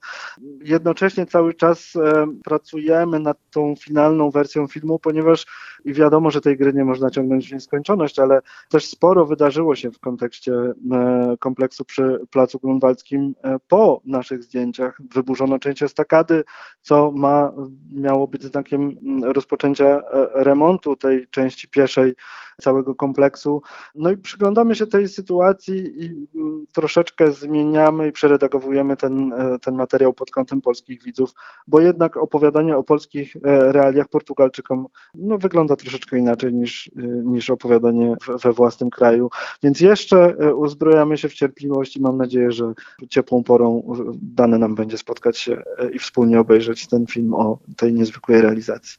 [0.65, 5.47] Jednocześnie cały czas e, pracujemy nad tą finalną wersją filmu, ponieważ
[5.85, 9.91] i wiadomo, że tej gry nie można ciągnąć w nieskończoność, ale też sporo wydarzyło się
[9.91, 14.99] w kontekście e, kompleksu przy Placu Grunwaldzkim e, po naszych zdjęciach.
[15.15, 16.45] Wyburzono część estakady,
[16.81, 17.53] co ma,
[17.93, 20.03] miało być znakiem rozpoczęcia e,
[20.35, 22.15] remontu tej części pieszej
[22.63, 23.63] całego kompleksu.
[23.95, 26.27] No i przyglądamy się tej sytuacji i
[26.73, 31.31] troszeczkę zmieniamy i przeredagowujemy ten, ten materiał pod kątem polskich widzów,
[31.67, 36.91] bo jednak opowiadanie o polskich realiach Portugalczykom no, wygląda troszeczkę inaczej niż,
[37.25, 39.31] niż opowiadanie we własnym kraju.
[39.63, 42.73] Więc jeszcze e, uzbrojamy się w cierpliwość i mam nadzieję, że
[43.09, 47.95] ciepłą porą dane nam będzie spotkać się e, i wspólnie obejrzeć ten film o tej
[47.95, 48.99] niezwykłej realizacji.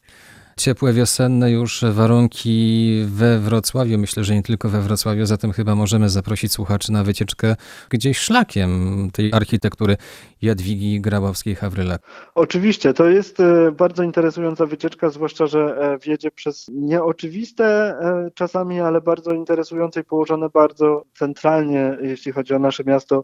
[0.59, 3.97] Ciepłe wiosenne już warunki we Wrocławiu.
[3.97, 7.55] Myślę, że nie tylko we Wrocławiu, zatem chyba możemy zaprosić słuchaczy na wycieczkę
[7.89, 9.97] gdzieś szlakiem tej architektury
[10.41, 11.99] Jadwigi Grabowskiej-Hawrylak.
[12.35, 18.79] Oczywiście, to jest e, bardzo interesująca wycieczka, zwłaszcza, że e, wiedzie przez nieoczywiste e, czasami,
[18.79, 23.23] ale bardzo interesujące i położone bardzo centralnie, jeśli chodzi o nasze miasto,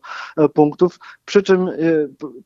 [0.53, 0.99] punktów.
[1.25, 1.69] Przy czym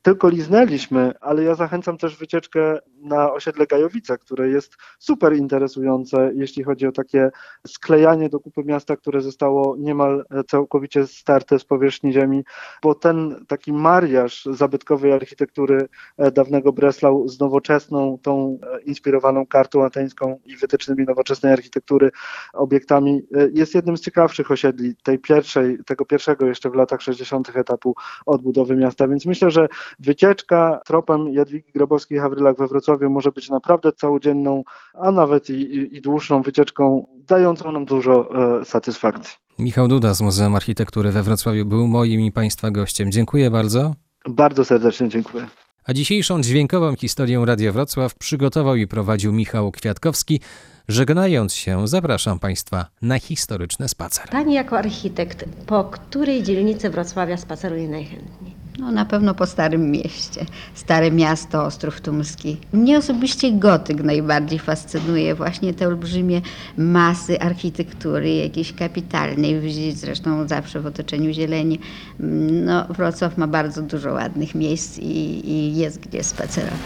[0.02, 6.64] tylko liznęliśmy, ale ja zachęcam też wycieczkę na osiedle Gajowice, które jest super interesujące, jeśli
[6.64, 7.30] chodzi o takie
[7.68, 12.44] sklejanie do kupy miasta, które zostało niemal całkowicie starte z powierzchni ziemi,
[12.84, 19.86] bo ten taki mariaż zabytkowej architektury e, dawnego Breslau z nowoczesną, tą e, inspirowaną kartą
[19.86, 22.12] ateńską i wytycznymi nowoczesnej architektury
[22.54, 27.56] obiektami e, jest jednym z ciekawszych osiedli tej pierwszej, tego pierwszego jeszcze w latach 60.
[27.56, 27.96] etapu
[28.26, 29.68] odbudowy miasta, więc myślę, że
[30.00, 34.64] wycieczka tropem Jadwigi Grabowskiej-Hawrylak we Wrocławiu może być naprawdę całodzienną,
[34.94, 38.30] a nawet i, i, i dłuższą wycieczką, dającą nam dużo
[38.62, 39.34] e, satysfakcji.
[39.60, 43.12] Michał Duda z Muzeum Architektury we Wrocławiu był moim i Państwa gościem.
[43.12, 43.96] Dziękuję bardzo.
[44.30, 45.48] Bardzo serdecznie dziękuję.
[45.88, 50.40] A dzisiejszą dźwiękową historię Radio Wrocław przygotował i prowadził Michał Kwiatkowski.
[50.88, 54.30] Żegnając się, zapraszam Państwa na historyczny spacer.
[54.30, 58.65] Pani jako architekt, po której dzielnicy Wrocławia spaceruje najchętniej?
[58.80, 60.46] No, na pewno po Starym Mieście.
[60.74, 62.58] Stare Miasto, Ostrów Tumski.
[62.74, 65.36] Mnie osobiście gotyk najbardziej fascynuje.
[65.36, 66.42] Właśnie te olbrzymie
[66.78, 71.80] masy architektury, jakiejś kapitalnej, w- zresztą zawsze w otoczeniu zieleni.
[72.20, 76.80] No, Wrocław ma bardzo dużo ładnych miejsc i, i jest gdzie spacerować.